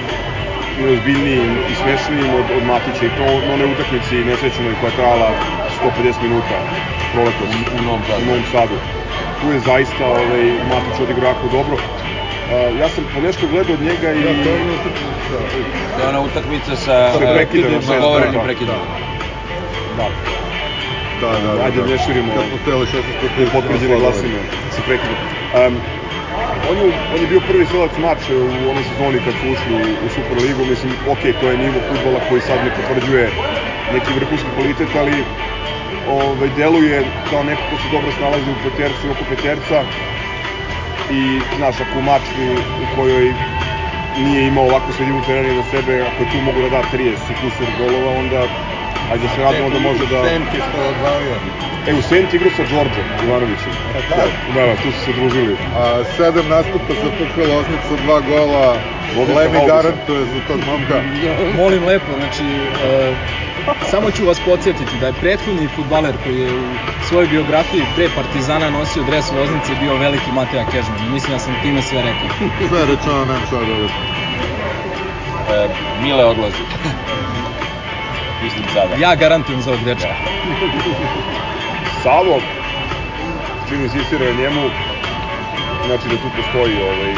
neozbiljnijim 0.77 1.57
i 1.71 1.75
smešnijim 1.75 2.33
od, 2.33 2.45
od 2.51 2.63
Matića 2.63 3.05
i 3.05 3.09
to 3.09 3.41
na 3.47 3.53
onoj 3.53 3.67
utakmici 3.67 4.15
nesrećenoj 4.15 4.75
koja 4.75 4.89
je 4.89 4.95
trajala 4.95 5.31
150 5.97 6.21
minuta 6.21 6.57
proletos 7.13 7.49
U- 7.49 7.79
u 7.79 7.83
Novom 7.83 8.01
Sadu. 8.03 8.21
u 8.23 8.25
Novom 8.25 8.43
Sadu. 8.51 8.75
Tu 9.41 9.51
je 9.51 9.59
zaista 9.59 10.05
ovaj, 10.07 10.43
Matić 10.69 10.99
odigrao 10.99 11.29
jako 11.29 11.47
dobro. 11.47 11.73
Uh, 11.73 12.79
ja 12.79 12.89
sam 12.89 13.03
po 13.15 13.21
nešto 13.21 13.47
gledao 13.47 13.73
od 13.73 13.81
njega 13.81 14.13
i... 14.13 14.21
Da, 14.21 14.43
to 14.43 14.49
je 14.49 14.55
ono 14.55 14.73
utakmica. 14.73 15.35
To 15.95 16.01
je 16.01 16.07
ona 16.07 16.21
utakmica 16.21 16.75
sa 16.75 17.11
Sa 17.13 17.19
prekidom, 17.35 17.81
sa 17.81 17.93
da, 17.93 17.99
govorenim 17.99 18.33
da, 18.33 18.41
prekidom. 18.41 18.75
Da, 21.21 21.27
Da, 21.27 21.39
da, 21.39 21.55
da. 21.55 21.63
Ajde, 21.63 21.81
ne 21.91 21.97
širimo. 21.97 22.33
Kad 22.35 22.43
smo 22.49 22.57
hteli 22.57 22.85
16 22.85 23.19
protiv 23.21 23.45
potvrđene 23.55 23.95
glasine 23.99 24.39
sa 24.75 24.81
prekidom. 24.87 25.17
Um, 25.59 25.73
on, 26.69 26.77
je, 26.77 26.83
on 27.13 27.19
je 27.21 27.27
bio 27.27 27.41
prvi 27.47 27.65
strelac 27.65 27.91
mača 27.97 28.33
u 28.35 28.69
onoj 28.71 28.83
sezoni 28.89 29.19
kad 29.25 29.33
su 29.33 29.45
ušli 29.53 29.73
u, 29.79 29.81
u 30.05 30.07
Superligu, 30.15 30.65
mislim, 30.65 30.91
ok, 31.13 31.23
to 31.39 31.45
je 31.51 31.57
nivo 31.57 31.79
futbola 31.89 32.19
koji 32.29 32.41
sad 32.41 32.59
ne 32.65 32.71
potvrđuje 32.77 33.29
neki 33.93 34.13
vrhunski 34.13 34.49
kvalitet, 34.55 34.91
ali 34.95 35.15
ovaj, 36.09 36.49
deluje 36.57 37.03
kao 37.29 37.43
neko 37.43 37.61
ko 37.69 37.75
se 37.81 37.87
dobro 37.91 38.11
snalazi 38.11 38.51
u 38.51 38.61
petercu 38.63 39.07
i 39.07 39.13
oko 39.13 39.23
peterca 39.29 39.83
i, 41.11 41.39
znaš, 41.57 41.75
ako 41.81 41.99
u 41.99 42.01
mački 42.01 42.45
u 42.83 42.85
kojoj 42.95 43.33
nije 44.17 44.47
imao 44.47 44.65
ovako 44.65 44.91
sredinu 44.91 45.21
terena 45.25 45.53
za 45.61 45.63
sebe, 45.71 46.01
ako 46.01 46.23
je 46.23 46.31
tu 46.31 46.37
mogu 46.45 46.61
da 46.61 46.69
da 46.69 46.81
30 46.93 47.31
i 47.31 47.35
kusur 47.41 47.67
golova, 47.79 48.11
onda 48.19 48.41
ajde 49.11 49.27
se 49.35 49.41
radimo 49.41 49.69
da 49.69 49.79
može 49.79 50.05
da... 50.05 50.23
Senti 50.29 50.57
što 50.67 50.81
je 50.81 50.87
odvalio. 50.87 51.35
E, 51.87 51.93
u 51.93 52.01
Senti 52.01 52.35
igrao 52.35 52.51
sa 52.51 52.63
Đorđom 52.63 53.07
Ivanovićem. 53.23 53.73
Da, 53.93 54.15
da, 54.53 54.65
da, 54.65 54.75
tu 54.75 54.91
su 54.91 54.99
se 55.05 55.11
družili. 55.13 55.57
A 55.75 56.03
sedam 56.17 56.47
nastupa 56.47 56.93
za 56.93 57.09
FK 57.17 57.37
Loznica, 57.37 58.03
dva 58.03 58.19
gola. 58.19 58.77
Lemi 59.35 59.59
garantuje 59.67 60.25
za 60.25 60.39
tog 60.47 60.59
momka. 60.65 61.03
Molim 61.57 61.83
lepo, 61.85 62.11
znači, 62.17 62.45
e, 62.85 63.13
samo 63.91 64.11
ću 64.11 64.25
vas 64.25 64.39
podsjetiti 64.39 64.97
da 64.99 65.07
je 65.07 65.13
prethodni 65.13 65.67
futbaler 65.67 66.15
koji 66.23 66.39
je 66.39 66.53
u 66.53 66.75
svojoj 67.07 67.27
biografiji 67.27 67.81
pre 67.95 68.09
Partizana 68.15 68.69
nosio 68.69 69.03
dres 69.03 69.31
Loznice 69.31 69.71
bio 69.79 69.95
veliki 69.95 70.31
Mateja 70.31 70.65
Kežman. 70.65 71.11
Mislim 71.11 71.31
da 71.31 71.39
sam 71.39 71.55
time 71.63 71.81
sve 71.81 72.01
rekao. 72.01 72.27
Sve 72.69 72.85
rečeno, 72.85 73.25
nemam 73.25 73.41
šta 73.47 73.57
da. 73.59 73.73
E, 75.55 75.69
Mile 76.03 76.25
odlazi. 76.25 76.63
Mislim 78.43 78.63
sada. 78.73 78.95
Ja 78.97 79.15
garantujem 79.15 79.61
za 79.61 79.71
ovog 79.71 79.83
dečka. 79.83 80.07
Savo, 82.03 82.41
čim 83.69 83.83
insistira 83.83 84.25
na 84.25 84.41
njemu, 84.41 84.61
znači 85.85 86.07
da 86.07 86.17
tu 86.17 86.27
postoji 86.35 86.81
ovaj, 86.81 87.11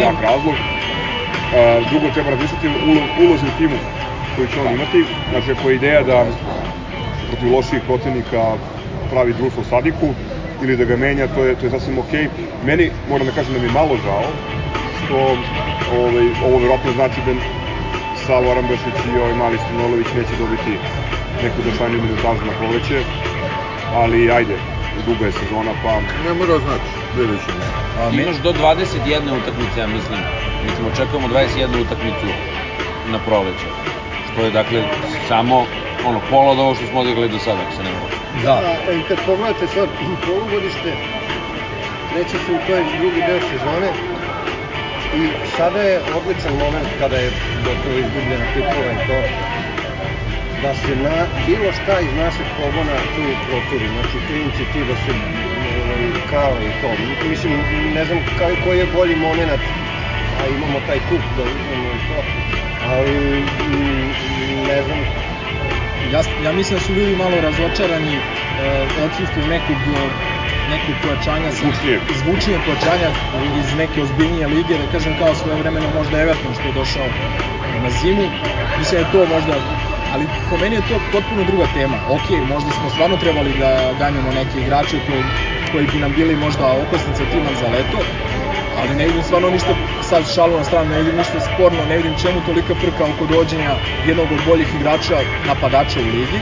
jak 0.00 0.20
razlog. 0.22 0.54
A, 1.54 1.80
drugo, 1.90 2.10
treba 2.10 2.30
razmišljati 2.30 2.68
ulo- 2.68 3.08
ulozi 3.18 3.46
u 3.46 3.58
timu 3.58 3.76
koji 4.36 4.48
će 4.48 4.60
on 4.60 4.74
imati. 4.74 5.04
Znači, 5.30 5.52
ako 5.52 5.70
je 5.70 5.76
ideja 5.76 6.02
da 6.02 6.26
protiv 7.28 7.52
loših 7.52 7.80
protivnika 7.86 8.56
pravi 9.10 9.32
društvo 9.32 9.64
Sadiku 9.64 10.14
ili 10.62 10.76
da 10.76 10.84
ga 10.84 10.96
menja, 10.96 11.26
to 11.26 11.44
je, 11.44 11.54
to 11.54 11.66
je 11.66 11.70
sasvim 11.70 11.98
okej. 11.98 12.28
Meni, 12.64 12.90
moram 13.08 13.26
da 13.26 13.32
kažem 13.32 13.52
da 13.54 13.60
mi 13.60 13.66
je 13.66 13.72
malo 13.72 13.96
žao, 14.04 14.24
što 15.04 15.16
ovaj, 15.92 16.26
ovo 16.44 16.58
verovatno 16.58 16.92
znači 16.92 17.20
da 17.26 17.32
Savo 18.26 18.50
Arambešić 18.50 18.96
i 19.14 19.18
ovaj 19.18 19.34
mali 19.34 19.58
Stanolović 19.58 20.06
neće 20.16 20.34
dobiti 20.38 20.72
neku 21.42 21.62
značajniju 21.62 22.02
minutažu 22.02 22.44
na 22.46 22.52
proleće, 22.58 22.98
ali 23.94 24.30
ajde, 24.30 24.56
duga 25.06 25.26
je 25.26 25.32
sezona, 25.32 25.72
pa 25.82 26.00
Ne 26.24 26.34
mora 26.34 26.58
znači, 26.58 26.90
vidjet 27.16 27.40
ćemo. 27.46 27.62
a, 27.98 28.10
me, 28.10 28.22
imaš 28.22 28.36
do 28.36 28.52
21 28.52 29.40
utakmice, 29.40 29.80
ja 29.80 29.86
mislim. 29.86 30.18
Mislim, 30.64 30.86
očekujemo 30.86 31.28
21 31.28 31.80
utakmicu 31.80 32.26
na 33.12 33.18
proleće. 33.18 33.68
Što 34.32 34.44
je, 34.44 34.50
dakle, 34.50 34.82
samo 35.28 35.66
ono, 36.06 36.20
pola 36.30 36.52
od 36.52 36.58
ovo 36.58 36.74
što 36.74 36.86
smo 36.86 37.00
odigrali 37.00 37.28
do 37.28 37.38
sada, 37.38 37.62
ako 37.62 37.72
se 37.72 37.82
ne 37.82 37.90
mogu. 37.90 38.08
Da. 38.44 38.54
A, 38.88 38.92
i 38.92 39.02
kad 39.08 39.18
pogledate 39.26 39.66
sad 39.66 39.88
polugodište, 40.26 40.96
kreće 42.10 42.36
se 42.46 42.52
u 42.52 42.58
taj 42.68 42.84
drugi 42.98 43.22
deo 43.22 43.40
sezone 43.40 44.15
i 45.14 45.28
sada 45.56 45.82
je 45.82 46.00
odličan 46.16 46.52
moment 46.58 46.88
kada 46.98 47.16
je 47.16 47.30
gotovo 47.66 47.98
izgubljena 47.98 48.44
titula 48.54 48.92
i 48.92 49.00
to 49.08 49.22
da 50.62 50.74
se 50.74 50.96
na 50.96 51.26
bilo 51.46 51.72
šta 51.72 52.00
iz 52.00 52.12
našeg 52.16 52.46
pogona 52.58 52.96
tu 53.14 53.22
proturi, 53.46 53.88
znači 53.94 54.18
klinci 54.26 54.64
tu 54.72 54.78
da 54.88 54.94
se 54.96 55.10
ovaj, 55.86 55.98
kale 56.30 56.60
i 56.64 56.72
to. 56.80 56.90
Mislim, 57.30 57.52
ne 57.94 58.04
znam 58.04 58.18
kaj, 58.38 58.54
koji 58.64 58.78
je 58.78 58.86
bolji 58.94 59.16
moment, 59.16 59.60
a 60.40 60.48
imamo 60.48 60.80
taj 60.86 60.98
kup 61.08 61.22
da 61.36 61.42
uzmemo 61.42 61.88
i 61.94 62.00
to, 62.08 62.18
ali 62.92 63.40
mm, 63.40 64.10
ne 64.66 64.82
znam 64.82 64.98
Ja, 66.12 66.22
ja 66.44 66.52
mislim 66.52 66.78
da 66.78 66.84
su 66.84 66.92
ljudi 66.92 67.16
malo 67.16 67.40
razočarani 67.40 68.14
e, 68.14 68.20
odsustvom 69.04 69.48
nekog 69.48 69.76
nekog 70.72 70.94
pojačanja 71.02 71.50
Zvučnijeg. 71.50 72.00
zvučnijeg 72.20 72.60
pojačanja 72.66 73.08
iz 73.60 73.68
neke 73.76 74.02
ozbiljnije 74.02 74.46
lige, 74.46 74.74
da 74.78 74.86
kažem 74.92 75.12
kao 75.18 75.34
svoje 75.34 75.56
vremeno 75.62 75.86
možda 75.98 76.20
Everton 76.22 76.54
što 76.58 76.66
je 76.68 76.72
došao 76.80 77.08
na 77.82 77.90
zimu. 77.90 78.24
Mislim 78.78 78.94
da 79.00 79.06
je 79.06 79.12
to 79.12 79.34
možda 79.34 79.54
ali 80.14 80.24
po 80.50 80.56
meni 80.56 80.74
je 80.76 80.88
to 80.88 80.96
potpuno 81.12 81.44
druga 81.44 81.66
tema. 81.74 81.96
Ok, 82.16 82.26
možda 82.48 82.70
smo 82.70 82.90
stvarno 82.90 83.16
trebali 83.16 83.50
da 83.58 83.70
ganjamo 83.98 84.30
neke 84.32 84.56
igrače 84.60 84.96
koji, 85.06 85.22
koji 85.72 85.86
bi 85.92 85.98
nam 85.98 86.12
bili 86.12 86.36
možda 86.36 86.64
okosnica 86.84 87.22
tima 87.32 87.50
za 87.60 87.68
leto, 87.68 87.98
ali 88.78 88.94
ne 88.96 89.06
vidim 89.06 89.22
stvarno 89.22 89.50
ništa, 89.50 89.72
sad 90.02 90.22
šalu 90.34 90.56
na 90.58 90.64
stranu, 90.64 90.90
ne 90.90 90.98
vidim 90.98 91.16
ništa 91.16 91.40
sporno, 91.40 91.84
ne 91.88 91.96
vidim 91.96 92.14
čemu 92.22 92.40
tolika 92.46 92.74
frka 92.74 93.04
oko 93.04 93.26
dođenja 93.26 93.72
jednog 94.06 94.32
od 94.32 94.40
boljih 94.46 94.68
igrača 94.74 95.16
napadača 95.46 96.00
u 96.00 96.10
ligi. 96.16 96.40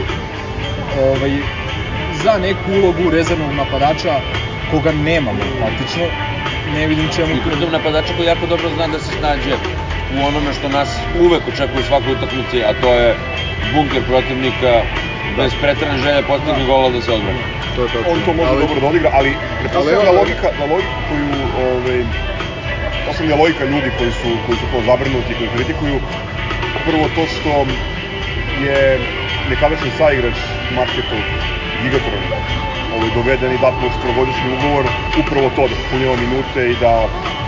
Ovaj, 1.00 1.32
za 2.24 2.38
neku 2.38 2.72
ulogu 2.72 3.10
rezervnog 3.10 3.52
napadača 3.54 4.20
koga 4.70 4.92
nemamo 4.92 5.42
praktično, 5.60 6.04
ne 6.74 6.86
vidim 6.86 7.08
čemu 7.16 7.36
I 7.36 7.40
pritom 7.40 7.72
napadača 7.72 8.12
koji 8.16 8.26
jako 8.26 8.46
dobro 8.46 8.70
zna 8.70 8.88
da 8.88 8.98
se 9.00 9.12
snađe 9.18 9.54
u 10.14 10.26
onome 10.26 10.52
što 10.52 10.68
nas 10.68 10.88
uvek 11.20 11.42
očekuje 11.48 11.80
u 11.80 11.88
svakoj 11.90 12.12
utakmici, 12.12 12.64
a 12.64 12.72
to 12.80 12.94
je 12.94 13.16
bunker 13.74 14.02
protivnika 14.02 14.82
bez 15.36 15.52
pretrane 15.60 15.98
želje 15.98 16.22
postigne 16.22 16.64
gola 16.66 16.90
da 16.90 17.00
se 17.02 17.12
odbrani. 17.12 17.38
To 17.76 17.82
je 17.82 17.88
tačno. 17.88 18.12
on 18.12 18.20
to 18.24 18.32
može 18.32 18.50
Ali- 18.50 18.60
dobro 18.60 18.80
da 18.80 18.86
odigra, 18.86 19.10
ali 19.12 19.36
pretpostavljam 19.60 19.98
Ali 19.98 20.06
da 20.06 20.20
logika, 20.20 20.48
da 20.58 20.64
logika 20.64 20.96
koju, 21.08 21.30
ovaj, 21.66 21.98
pretpostavljam 22.94 23.28
da 23.28 23.34
je 23.34 23.42
logika 23.42 23.64
ljudi 23.64 23.90
koji 23.98 24.12
su, 24.12 24.30
koji 24.46 24.58
su 24.58 24.66
to 24.72 24.82
zabrinuti, 24.86 25.34
koji 25.38 25.48
kritikuju, 25.56 26.00
prvo 26.86 27.04
to 27.16 27.26
što 27.26 27.66
je 28.66 28.98
nekadašnji 29.50 29.90
saigrač 29.98 30.38
Marketov 30.76 31.18
Gigatron 31.84 32.22
ovaj, 32.94 33.10
doveden 33.14 33.52
i 33.52 33.58
dat 33.64 33.74
mu 33.80 33.86
četvrogodišnji 33.94 34.48
ugovor, 34.56 34.84
upravo 35.20 35.46
to 35.56 35.62
da 35.70 35.76
punjava 35.90 36.16
minute 36.24 36.60
i 36.72 36.74
da 36.84 36.92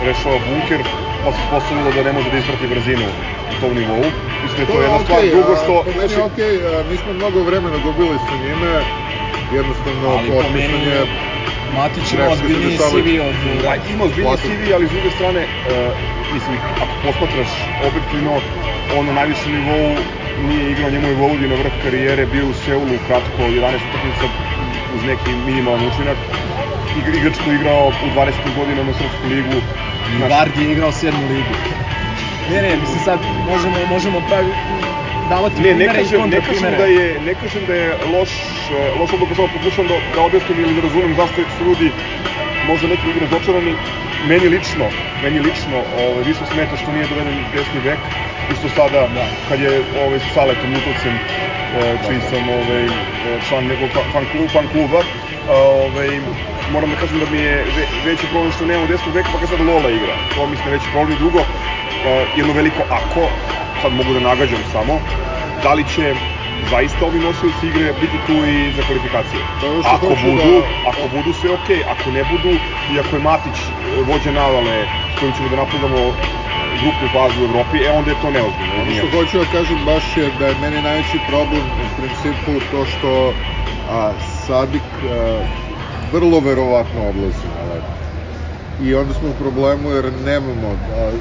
rešava 0.07 0.37
bunker, 0.47 0.81
pa 1.23 1.29
se 1.31 1.41
postavilo 1.51 1.89
da 1.97 2.01
ne 2.07 2.11
može 2.17 2.27
da 2.31 2.37
isprati 2.37 2.67
brzinu 2.73 3.07
u 3.53 3.55
tom 3.61 3.73
nivou. 3.79 4.03
Mislim 4.43 4.57
da 4.57 4.63
je 4.63 4.67
to 4.73 4.81
jedna 4.81 4.99
stvar. 4.99 5.19
okej, 5.19 5.31
Drugo 5.35 5.53
a, 5.53 5.61
što... 5.63 5.73
Po 5.87 5.93
meni 5.99 6.13
je 6.13 6.23
okej, 6.29 6.53
a, 6.67 6.83
mi 6.89 6.95
smo 7.01 7.11
mnogo 7.13 7.39
vremena 7.49 7.77
gubili 7.85 8.17
sa 8.27 8.35
njime, 8.43 8.71
jednostavno 9.57 10.05
ali 10.17 10.27
po 10.29 10.37
otpisan 10.37 10.71
meni 10.71 10.89
je... 10.95 11.01
Matić 11.75 12.13
ima 12.13 12.25
ozbiljniji. 12.35 12.77
CV 12.77 13.07
od... 13.29 13.35
Da, 13.65 13.71
ima 13.93 14.03
ozbiljni 14.03 14.27
Platim. 14.29 14.51
CV, 14.51 14.61
ali 14.75 14.87
s 14.87 14.91
druge 14.91 15.09
strane, 15.17 15.41
uh, 15.43 15.49
mislim, 16.33 16.57
ako 16.83 16.93
posmatraš 17.05 17.51
objektivno, 17.87 18.33
on 18.97 19.05
na 19.05 19.13
najvišem 19.13 19.51
nivou 19.57 19.87
nije 20.41 20.71
igrao, 20.71 20.89
njemu 20.89 21.07
je 21.07 21.13
Vojvodina 21.13 21.55
vrh 21.55 21.73
karijere, 21.83 22.25
bio 22.25 22.47
u 22.47 22.53
Seulu 22.53 22.97
kratko, 23.07 23.41
11 23.41 23.79
utakmica 23.89 24.25
uz 24.95 25.03
neki 25.03 25.29
minimalan 25.45 25.87
učinak. 25.87 26.17
Igr, 26.99 27.15
igrač 27.15 27.33
koji 27.43 27.53
je 27.53 27.59
igrao 27.59 27.87
u 27.87 28.09
20. 28.15 28.33
godinama 28.57 28.93
Srpsku 28.93 29.27
ligu. 29.27 29.61
Znaš, 30.17 30.31
Vardi 30.31 30.63
je 30.63 30.71
igrao 30.71 30.91
sedmu 30.91 31.27
ligu. 31.29 31.53
Ne, 32.51 32.61
ne, 32.61 32.77
mislim 32.77 32.99
sad 32.99 33.19
možemo, 33.45 33.75
možemo 33.89 34.21
pravi, 34.21 34.53
davati 35.29 35.61
Ne, 35.61 35.73
ne 35.73 35.85
i 35.85 35.87
kažem, 35.87 36.29
ne 36.29 36.41
kažem 36.41 36.71
da 36.77 36.85
je, 36.85 37.19
ne 37.19 37.35
kažem 37.35 37.65
da 37.65 37.73
je 37.73 37.95
loš, 38.13 38.29
e, 38.71 38.99
loš 38.99 39.13
odluka, 39.13 39.35
samo 39.35 39.47
pokušavam 39.47 39.87
da, 39.87 39.95
da 40.15 40.21
objasnim 40.21 40.59
ili 40.59 40.75
da 40.75 40.81
razumem 40.81 41.15
zašto 41.15 41.41
su 41.57 41.65
ljudi 41.65 41.91
možda 42.67 42.87
neki 42.87 43.07
ljudi 43.07 43.19
razočarani. 43.19 43.75
Meni 44.23 44.49
lično, 44.49 44.89
meni 45.21 45.39
lično, 45.39 45.83
ovaj, 45.97 46.23
više 46.23 46.45
smeta 46.45 46.77
što 46.77 46.91
nije 46.91 47.07
doveden 47.07 47.43
desni 47.53 47.81
bek, 47.81 47.99
isto 48.49 48.69
sada, 48.69 49.07
da. 49.13 49.25
kad 49.49 49.59
je 49.61 49.83
ovaj, 49.95 50.19
sa 50.19 50.29
Saletom 50.33 50.73
Lutovcem, 50.73 51.15
e, 51.15 51.97
čiji 52.07 52.21
sam 52.21 52.49
ovaj, 52.49 52.89
član 53.47 53.65
nekog 53.65 53.89
fa- 53.91 54.11
fan, 54.11 54.25
klub, 54.25 54.49
fan 54.49 54.67
kluba, 54.67 55.03
ovaj, 55.47 56.21
moram 56.71 56.89
da 56.89 56.95
kažem 56.95 57.19
da 57.19 57.25
mi 57.25 57.37
je 57.37 57.65
ve, 57.75 57.85
veći 58.05 58.27
problem 58.27 58.51
što 58.51 58.65
nemamo 58.65 58.87
desnog 58.87 59.13
beka, 59.13 59.29
pa 59.33 59.39
kad 59.39 59.49
sad 59.49 59.61
Lola 59.61 59.91
igra. 59.91 60.15
To 60.35 60.47
da 60.47 60.69
je 60.69 60.71
veći 60.71 60.89
problem 60.91 61.13
i 61.13 61.19
drugo, 61.19 61.39
e, 61.39 61.45
jedno 62.35 62.53
veliko 62.53 62.81
ako, 62.89 63.29
sad 63.81 63.93
mogu 63.93 64.13
da 64.13 64.19
nagađam 64.19 64.63
samo, 64.71 64.99
da 65.63 65.73
li 65.73 65.83
će 65.83 66.15
zaista 66.61 67.05
ovi 67.05 67.19
nosioci 67.19 67.67
igre 67.67 67.93
biti 67.93 68.17
tu 68.19 68.45
i 68.45 68.71
za 68.71 68.83
kvalifikacije. 68.83 69.41
Što 69.57 69.67
Ako 69.85 70.07
budu, 70.07 70.37
da- 70.37 70.89
ako 70.89 71.07
budu 71.07 71.33
sve 71.33 71.51
okej, 71.51 71.83
ako 71.87 72.11
ne 72.11 72.23
budu 72.23 72.49
i 72.89 72.99
ako 72.99 73.15
je 73.15 73.21
Matić 73.21 73.55
vođa 74.03 74.31
navale 74.31 74.87
kojim 75.19 75.33
ćemo 75.33 75.49
da 75.49 75.55
napadamo 75.55 76.13
grupnu 76.73 77.07
fazu 77.07 77.41
u 77.41 77.45
Evropi, 77.45 77.77
e 77.77 77.89
onda 77.89 78.11
je 78.11 78.15
to 78.15 78.31
neozbiljno. 78.31 78.73
Ono 78.75 78.91
što 78.91 79.09
hoću 79.09 79.37
da 79.37 79.45
kažem 79.45 79.77
baš 79.77 80.17
je 80.17 80.29
da 80.29 80.47
je 80.47 80.55
meni 80.55 80.81
najveći 80.81 81.19
problem 81.19 81.63
u 81.63 81.97
principu 81.97 82.59
to 82.61 82.85
što 82.87 83.33
a, 83.87 84.13
Sadik 84.19 84.81
a, 85.03 85.41
vrlo 86.03 86.39
verovatno 86.39 87.09
odlazi 87.09 87.47
na 87.49 87.63
leto. 87.65 87.87
I 88.79 88.95
onda 88.95 89.13
smo 89.13 89.29
u 89.29 89.33
problemu 89.33 89.91
jer 89.91 90.13
nemamo, 90.13 90.67
a, 90.89 91.11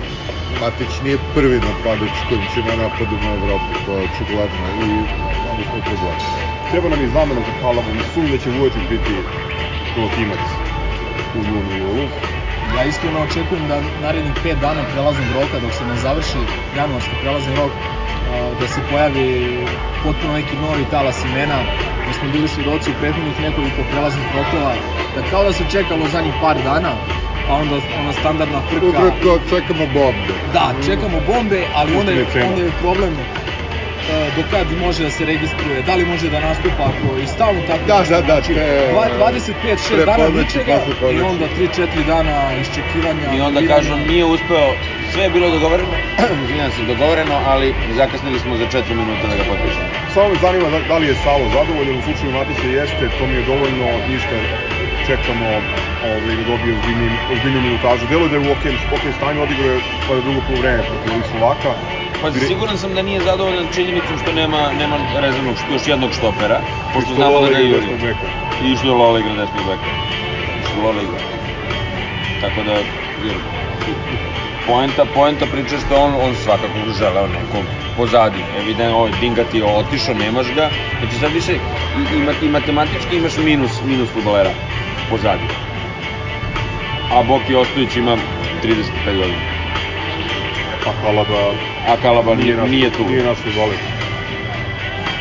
Matić 0.61 1.01
nije 1.01 1.19
prvi 1.35 1.61
napadač 1.61 2.16
kojim 2.29 2.47
će 2.55 2.62
na 2.62 2.77
napadima 2.77 3.31
u 3.31 3.35
Evropi, 3.35 3.73
to 3.87 3.97
je 3.97 4.03
očigledno 4.03 4.66
i 4.87 4.90
onda 5.51 5.62
smo 5.71 5.79
u 5.79 5.83
problemu. 5.83 6.19
Treba 6.71 6.88
nam 6.88 7.03
i 7.03 7.09
zamena 7.09 7.40
za 7.40 7.53
Kalavu, 7.61 7.95
ne 7.95 8.03
sumnjam 8.14 8.33
da 8.33 8.38
će 8.38 8.51
Vujotić 8.51 8.83
biti 8.90 9.14
pilotimac 9.95 10.45
u 11.35 11.40
junu 11.51 11.73
i 11.75 11.79
julu. 11.79 12.07
Ja 12.77 12.85
iskreno 12.85 13.21
očekujem 13.21 13.69
da 13.69 13.83
narednih 14.03 14.35
5 14.45 14.61
dana 14.61 14.83
prelaznog 14.92 15.29
roka, 15.35 15.61
dok 15.61 15.73
se 15.73 15.85
ne 15.85 15.97
završi 15.97 16.38
januarski 16.77 17.14
prelazni 17.23 17.57
rok, 17.57 17.73
da 18.61 18.66
se 18.69 18.81
pojavi 18.90 19.29
potpuno 20.05 20.33
neki 20.33 20.57
novi 20.57 20.85
talas 20.90 21.25
imena, 21.25 21.61
da 22.07 22.12
smo 22.12 22.29
bili 22.33 22.49
svedoci 22.49 22.90
u 22.90 22.99
prethodnih 23.01 23.40
nekoliko 23.40 23.83
prelaznih 23.92 24.27
rokova, 24.37 24.75
da 25.14 25.21
kao 25.31 25.45
da 25.45 25.53
se 25.53 25.64
čekalo 25.71 26.09
zadnjih 26.12 26.35
par 26.40 26.57
dana, 26.64 26.92
a 27.49 27.55
onda 27.55 27.81
ona 27.93 28.13
standardna 28.13 28.63
frka. 28.63 28.87
Ukratko, 28.87 29.39
čekamo 29.49 29.87
bombe. 29.87 30.33
Da, 30.53 30.75
čekamo 30.87 31.21
bombe, 31.21 31.67
ali 31.73 31.95
onda 31.95 32.13
je, 32.13 32.27
onda 32.45 32.63
je 32.63 32.73
problem 32.73 33.15
e, 33.15 34.31
do 34.31 34.45
kad 34.45 34.73
može 34.73 35.03
da 35.03 35.11
se 35.11 35.25
registruje, 35.25 35.83
da 35.83 35.95
li 35.95 36.05
može 36.05 36.31
da 36.31 36.41
nastupa 36.41 36.83
ako 36.85 37.19
i 37.19 37.27
stalno 37.27 37.61
tako. 37.63 37.85
Da, 37.87 38.05
da, 38.09 38.21
da, 38.21 38.23
Znači, 38.23 38.55
te, 38.55 38.89
dva- 38.93 39.31
25-6 39.33 40.05
dana 40.05 40.29
ničega 40.29 40.81
i 41.13 41.21
onda 41.21 41.49
3-4 41.49 42.05
dana 42.05 42.57
iščekivanja. 42.61 43.35
I 43.35 43.41
onda 43.41 43.61
kažu 43.69 43.97
nije 43.97 44.25
uspeo, 44.25 44.75
sve 45.13 45.23
je 45.23 45.31
bilo 45.31 45.51
dogovoreno, 45.51 45.91
izvinjam 46.45 46.71
se, 46.71 46.83
dogovoreno, 46.83 47.41
ali 47.45 47.75
zakasnili 47.95 48.39
smo 48.39 48.57
za 48.57 48.67
4 48.67 48.95
minuta 48.95 49.27
da 49.27 49.37
ga 49.37 49.45
potpišemo. 49.45 49.87
Samo 50.15 50.29
me 50.29 50.37
zanima 50.41 50.71
da, 50.71 50.81
da 50.81 50.99
li 50.99 51.07
je 51.07 51.15
Savo 51.15 51.49
zadovoljan, 51.49 51.97
u 51.97 52.03
slučaju 52.03 52.33
Matića 52.33 52.69
jeste, 52.69 53.09
to 53.19 53.27
mi 53.27 53.37
je 53.37 53.43
dovoljno, 53.43 53.87
ništa 54.09 54.37
čekamo 55.07 55.61
ovaj, 56.03 56.37
da 56.37 56.45
dobije 56.45 56.75
ozbiljniju, 56.75 57.11
ozbiljniju 57.31 57.63
minutažu. 57.63 58.07
Delo 58.07 58.29
da 58.29 58.37
je 58.37 58.41
u 58.41 58.53
ok, 58.53 58.65
ok 58.91 59.15
stanju, 59.17 59.43
odigrao 59.43 59.71
je 59.71 59.81
pa 60.09 60.21
drugo 60.21 60.41
polovreme 60.41 60.83
protiv 60.83 61.23
Slovaka. 61.31 61.75
Pa 62.21 62.31
Dire- 62.31 62.47
siguran 62.47 62.79
sam 62.79 62.95
da 62.95 63.03
nije 63.03 63.21
zadovoljan 63.21 63.69
činjenicom 63.75 64.19
što 64.19 64.33
nema, 64.33 64.73
nema 64.73 64.99
rezervnog, 65.14 65.57
još 65.70 65.89
jednog 65.89 66.12
štopera, 66.12 66.61
pošto 66.93 67.07
Što 67.07 67.14
znamo 67.14 67.41
da 67.41 67.49
ga 67.49 67.59
juri. 67.59 67.87
I 68.62 68.77
što 68.77 68.87
je 68.87 68.93
Lola 68.93 69.20
igra 69.20 69.35
desnog 69.35 69.66
beka. 69.66 69.91
I 70.61 70.66
što 70.70 70.81
Lola 70.81 71.03
igra. 71.03 71.18
Tako 72.41 72.62
da, 72.62 72.73
jer, 73.23 73.37
poenta, 74.66 75.05
poenta 75.05 75.47
priče 75.47 75.75
je 75.75 75.81
što 75.81 75.97
on, 75.97 76.14
on 76.20 76.35
svakako 76.35 76.93
želeo 76.93 77.27
nekog 77.27 77.64
pozadi. 77.97 78.41
Evidentno, 78.59 78.97
ovaj 78.97 79.12
Dingati 79.20 79.57
je 79.57 79.64
otišao, 79.64 80.14
nemaš 80.14 80.53
ga. 80.53 80.70
Znači 80.99 81.18
sad 81.18 81.33
više 81.33 81.55
i, 81.97 82.01
i, 82.01 82.47
i 82.47 82.49
matematički 82.49 83.16
imaš 83.16 83.37
minus, 83.37 83.83
minus 83.83 84.11
futbolera 84.11 84.55
pozadi. 85.11 85.45
A 87.11 87.23
Boki 87.23 87.55
Ostojić 87.55 87.97
ima 87.97 88.17
35 88.63 88.83
godina. 89.07 89.39
A 90.87 90.93
Kalaba 91.01 91.53
A 91.87 91.97
Kalaba 91.97 92.35
nije, 92.35 92.57
naš- 92.57 92.71
nije 92.71 92.91
tu. 92.91 93.05
Nije 93.05 93.23
naš 93.23 93.39
futboler. 93.39 93.79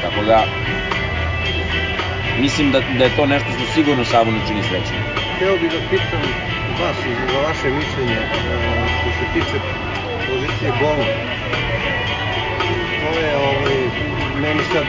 Tako 0.02 0.24
da, 0.24 0.46
mislim 2.38 2.72
da, 2.72 2.82
da 2.90 3.04
je 3.04 3.10
to 3.10 3.26
nešto 3.26 3.48
što 3.50 3.66
sigurno 3.66 4.06
Savo 4.06 4.32
ne 4.32 4.40
čini 4.48 4.64
srećnim. 4.64 5.00
Hteo 5.36 5.58
bih 5.58 5.72
da 5.72 5.80
pitam 5.90 6.22
vas 6.80 6.96
i 7.06 7.32
za 7.32 7.40
vaše 7.40 7.70
mišljenje 7.70 8.14
e, 8.14 8.28
što 8.92 9.10
se 9.12 9.26
tiče 9.34 9.58
pozicije 10.28 10.72
golman. 10.80 11.14
To 13.02 13.20
je 13.20 13.38
ovaj, 13.38 13.90
meni 14.36 14.60
sad 14.74 14.86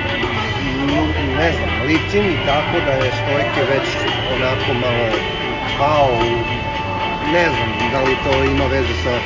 ne 1.36 1.52
znam, 1.52 1.82
liči 1.82 2.22
mi 2.22 2.36
tako 2.46 2.80
da 2.80 2.92
je 2.92 3.12
Stojke 3.12 3.64
već 3.64 3.84
onako 4.36 4.74
malo 4.74 5.08
pao, 5.78 6.08
u- 6.12 6.55
ne 7.32 7.50
znam 7.50 7.90
da 7.92 8.00
li 8.02 8.16
to 8.24 8.44
ima 8.44 8.66
veze 8.66 8.94
sa 9.04 9.18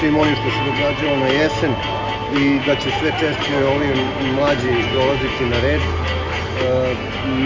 svim 0.00 0.16
onim 0.16 0.34
što 0.40 0.50
se 0.50 0.60
događalo 0.70 1.16
na 1.16 1.26
jesen 1.26 1.72
i 2.40 2.60
da 2.66 2.74
će 2.74 2.90
sve 2.98 3.10
češće 3.20 3.66
ovi 3.66 3.88
mlađi 4.36 4.72
dolaziti 4.94 5.44
na 5.44 5.60
red. 5.60 5.80
E, 5.80 6.94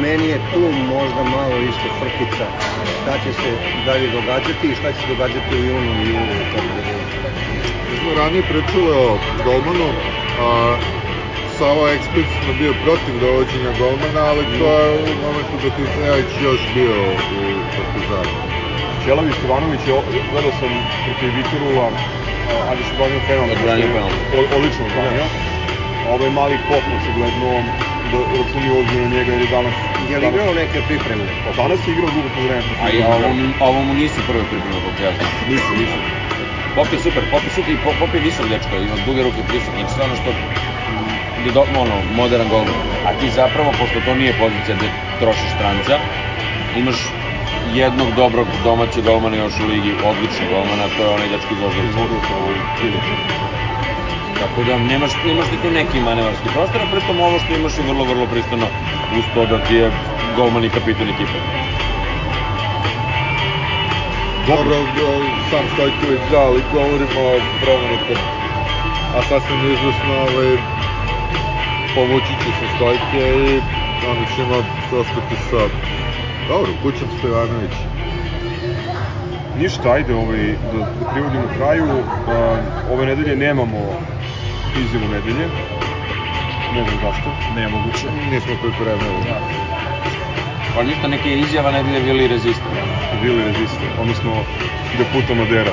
meni 0.02 0.26
je 0.28 0.38
tu 0.54 0.60
možda 0.88 1.22
malo 1.24 1.56
isto 1.70 1.88
frkica 2.00 2.46
šta 3.02 3.14
će 3.24 3.32
se 3.32 3.50
dalje 3.86 4.08
događati 4.08 4.68
i 4.68 4.74
šta 4.74 4.92
će 4.92 5.00
se 5.00 5.08
događati 5.08 5.56
u 5.56 5.64
junu 5.64 5.92
i 6.02 6.08
julu 6.08 6.34
Kordelu. 6.52 6.98
Mi 7.90 7.96
smo 8.00 8.14
ranije 8.14 8.42
pričali 8.42 8.90
o 8.90 9.18
golmanu, 9.44 9.88
a 10.40 10.76
Sava 11.58 11.90
eksplicitno 11.90 12.52
bio 12.58 12.74
protiv 12.84 13.20
dovođenja 13.20 13.72
golmana, 13.78 14.20
ali 14.20 14.44
to 14.58 14.78
je 14.80 14.92
u 14.92 15.06
momentu 15.22 15.54
dok 15.62 15.72
je 15.78 16.24
još 16.42 16.60
bio 16.74 16.94
u 17.12 17.16
Partizanu. 17.76 18.47
Čelavi 19.08 19.32
Stevanović, 19.32 19.86
je, 19.86 19.92
gledao 20.30 20.52
sam 20.52 20.68
protiv 21.04 21.34
Vitorula, 21.34 21.90
ali 22.68 22.84
što 22.84 22.96
branio 22.96 23.20
penal. 23.26 23.50
Odbranio 23.50 23.86
penal. 23.86 24.10
O- 24.32 24.56
Odlično 24.56 24.86
odbranio. 24.86 25.24
Ovaj 26.06 26.30
mali 26.30 26.58
pop, 26.68 26.84
očigledno, 26.92 27.62
da 28.04 28.18
računi 28.38 28.70
ozbiljno 28.70 29.08
njega 29.08 29.32
jer 29.32 29.42
je 29.42 29.48
danas... 29.48 29.74
Je 30.08 30.18
li 30.18 30.26
igrao 30.26 30.54
neke 30.54 30.80
pripremne? 30.82 31.24
Pa 31.44 31.52
danas 31.52 31.86
je 31.86 31.92
igrao 31.92 32.10
drugo 32.10 32.28
povreme. 32.28 32.62
A 32.80 32.90
i 32.90 33.00
ovo, 33.00 33.28
mu- 33.28 33.54
ovo 33.60 33.82
mu 33.82 33.94
nisu 33.94 34.20
prve 34.26 34.44
pripreme, 34.44 34.76
koliko 34.82 35.02
ja 35.02 35.12
znam. 35.12 35.28
Nisu, 35.48 35.76
nisu. 35.76 35.98
Pop 36.74 36.92
je 36.92 36.98
super, 36.98 37.22
Pop 37.30 37.44
je 37.44 37.50
super 37.50 37.72
i 37.74 37.78
Pop, 37.98 38.14
je 38.14 38.20
visok 38.20 38.46
dečko, 38.46 38.76
ima 38.76 38.96
duge 38.96 39.22
ruke 39.22 39.42
prisut, 39.42 39.74
znači 39.74 39.88
sve 39.88 40.04
ono 40.04 40.16
što 40.16 40.30
je 41.44 41.52
do, 41.52 41.64
ono, 41.76 42.02
modern 42.10 42.48
golman. 42.48 42.74
A 43.04 43.12
ti 43.12 43.30
zapravo, 43.30 43.72
pošto 43.72 44.00
to 44.00 44.14
nije 44.14 44.32
pozicija 44.32 44.76
gde 44.76 44.88
trošiš 45.18 45.50
stranca, 45.50 45.98
imaš 46.74 46.96
jednog 47.74 48.14
dobrog 48.16 48.46
domaćeg 48.64 49.04
golmana 49.04 49.36
još 49.36 49.60
u 49.60 49.66
ligi, 49.66 49.92
odličnog 50.04 50.48
golmana, 50.50 50.88
to 50.96 51.02
je 51.02 51.08
onaj 51.08 51.28
ovaj 52.38 52.56
Ilić. 52.82 53.06
Tako 54.40 54.64
da 54.64 54.78
nemaš, 54.78 55.12
nemaš 55.26 55.46
ti 55.50 55.56
tu 55.62 55.70
neki 55.70 56.00
manevarski 56.00 56.48
prostor, 56.54 56.82
a 56.82 56.90
pritom 56.92 57.20
ovo 57.20 57.38
što 57.38 57.54
imaš 57.54 57.78
je 57.78 57.84
vrlo, 57.84 58.04
vrlo 58.04 58.26
pristojno 58.26 58.66
uz 59.18 59.24
to 59.34 59.46
da 59.46 59.58
ti 59.64 59.74
je 59.74 59.90
golman 60.36 60.64
i 60.64 60.70
kapitan 60.70 61.08
ekipe. 61.08 61.38
Dobro, 64.46 64.76
sam 65.50 65.64
Stojković, 65.74 66.20
da, 66.30 66.40
ali 66.40 66.62
govorimo 66.72 67.20
o 67.20 67.40
promenu. 67.62 67.98
A 69.16 69.22
sasvim 69.22 69.60
izvesno, 69.72 70.14
ovaj, 70.14 70.56
povući 71.94 72.34
će 72.42 72.50
se 72.58 72.66
Stojke 72.76 73.22
i 73.46 73.60
onda 74.10 74.24
ćemo 74.36 74.54
ostati 75.00 75.36
sa... 75.50 76.07
Dobro, 76.48 76.72
Kućan 76.82 77.08
Stevanović. 77.18 77.76
Ništa, 79.58 79.92
ajde 79.92 80.14
ovaj, 80.14 80.54
da, 80.72 80.78
da 80.78 81.10
privodimo 81.12 81.44
kraju. 81.56 81.84
A, 82.28 82.56
ove 82.92 83.06
nedelje 83.06 83.36
nemamo 83.36 83.78
izjavu 84.84 85.08
nedelje. 85.12 85.46
Ne 86.74 86.82
znam 86.84 86.98
zašto. 87.02 87.28
Nemoguće. 87.56 88.06
Nismo 88.30 88.54
pripremili. 88.62 89.22
Pa 90.74 90.82
ništa, 90.82 91.08
neke 91.08 91.38
izjava 91.38 91.70
nedelje 91.70 92.00
bili 92.00 92.28
rezistan. 92.28 92.72
Vili 93.22 93.44
reziste, 93.44 93.86
odnosno 94.00 94.32
de 94.98 95.04
puta 95.12 95.34
Madera. 95.34 95.72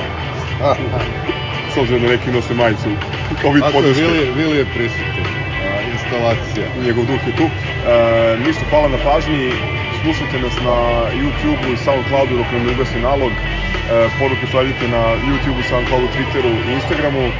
S 1.74 1.76
obzirom 1.76 2.02
da 2.02 2.08
neki 2.08 2.30
nose 2.30 2.54
majicu. 2.54 2.88
Ako 3.62 3.78
je. 3.78 3.92
Vili, 3.92 4.32
Vili 4.36 4.58
je 4.58 4.64
prisutan. 4.64 5.26
Instalacija. 5.92 6.66
njegov 6.86 7.04
duh 7.04 7.26
je 7.26 7.36
tu. 7.36 7.44
E, 7.44 7.50
ništa, 8.46 8.62
hvala 8.70 8.88
na 8.88 8.98
pažnji, 9.04 9.52
slušajte 10.06 10.38
nas 10.38 10.56
na 10.68 10.76
YouTube-u 11.20 11.72
i 11.72 11.76
Soundcloudu 11.76 12.36
dok 12.36 12.48
nam 12.52 12.62
ne 12.66 12.72
ugasi 12.72 12.98
nalog. 13.08 13.32
E, 13.32 13.38
poruke 14.18 14.46
sledite 14.50 14.88
na 14.88 15.02
YouTube-u, 15.28 15.62
Soundcloudu, 15.70 16.06
Twitteru 16.14 16.52
i 16.68 16.72
Instagramu. 16.78 17.24
E, 17.26 17.32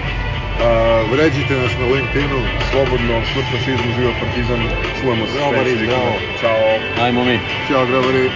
Vređite 1.11 1.55
nas 1.55 1.73
na 1.81 1.87
LinkedInu. 1.95 2.41
slobodno, 2.71 3.15
smrt 3.33 3.47
fašizmu, 3.53 3.89
živa 3.97 4.13
partizan, 4.21 4.61
čujemo 5.01 5.27
se 5.27 5.39
Boris, 5.57 5.79
zdravo. 5.79 6.13
Ćao. 6.41 7.05
Ajmo 7.05 7.25
mi. 7.25 7.41
Ćao, 7.69 7.87
grabari. 7.87 8.31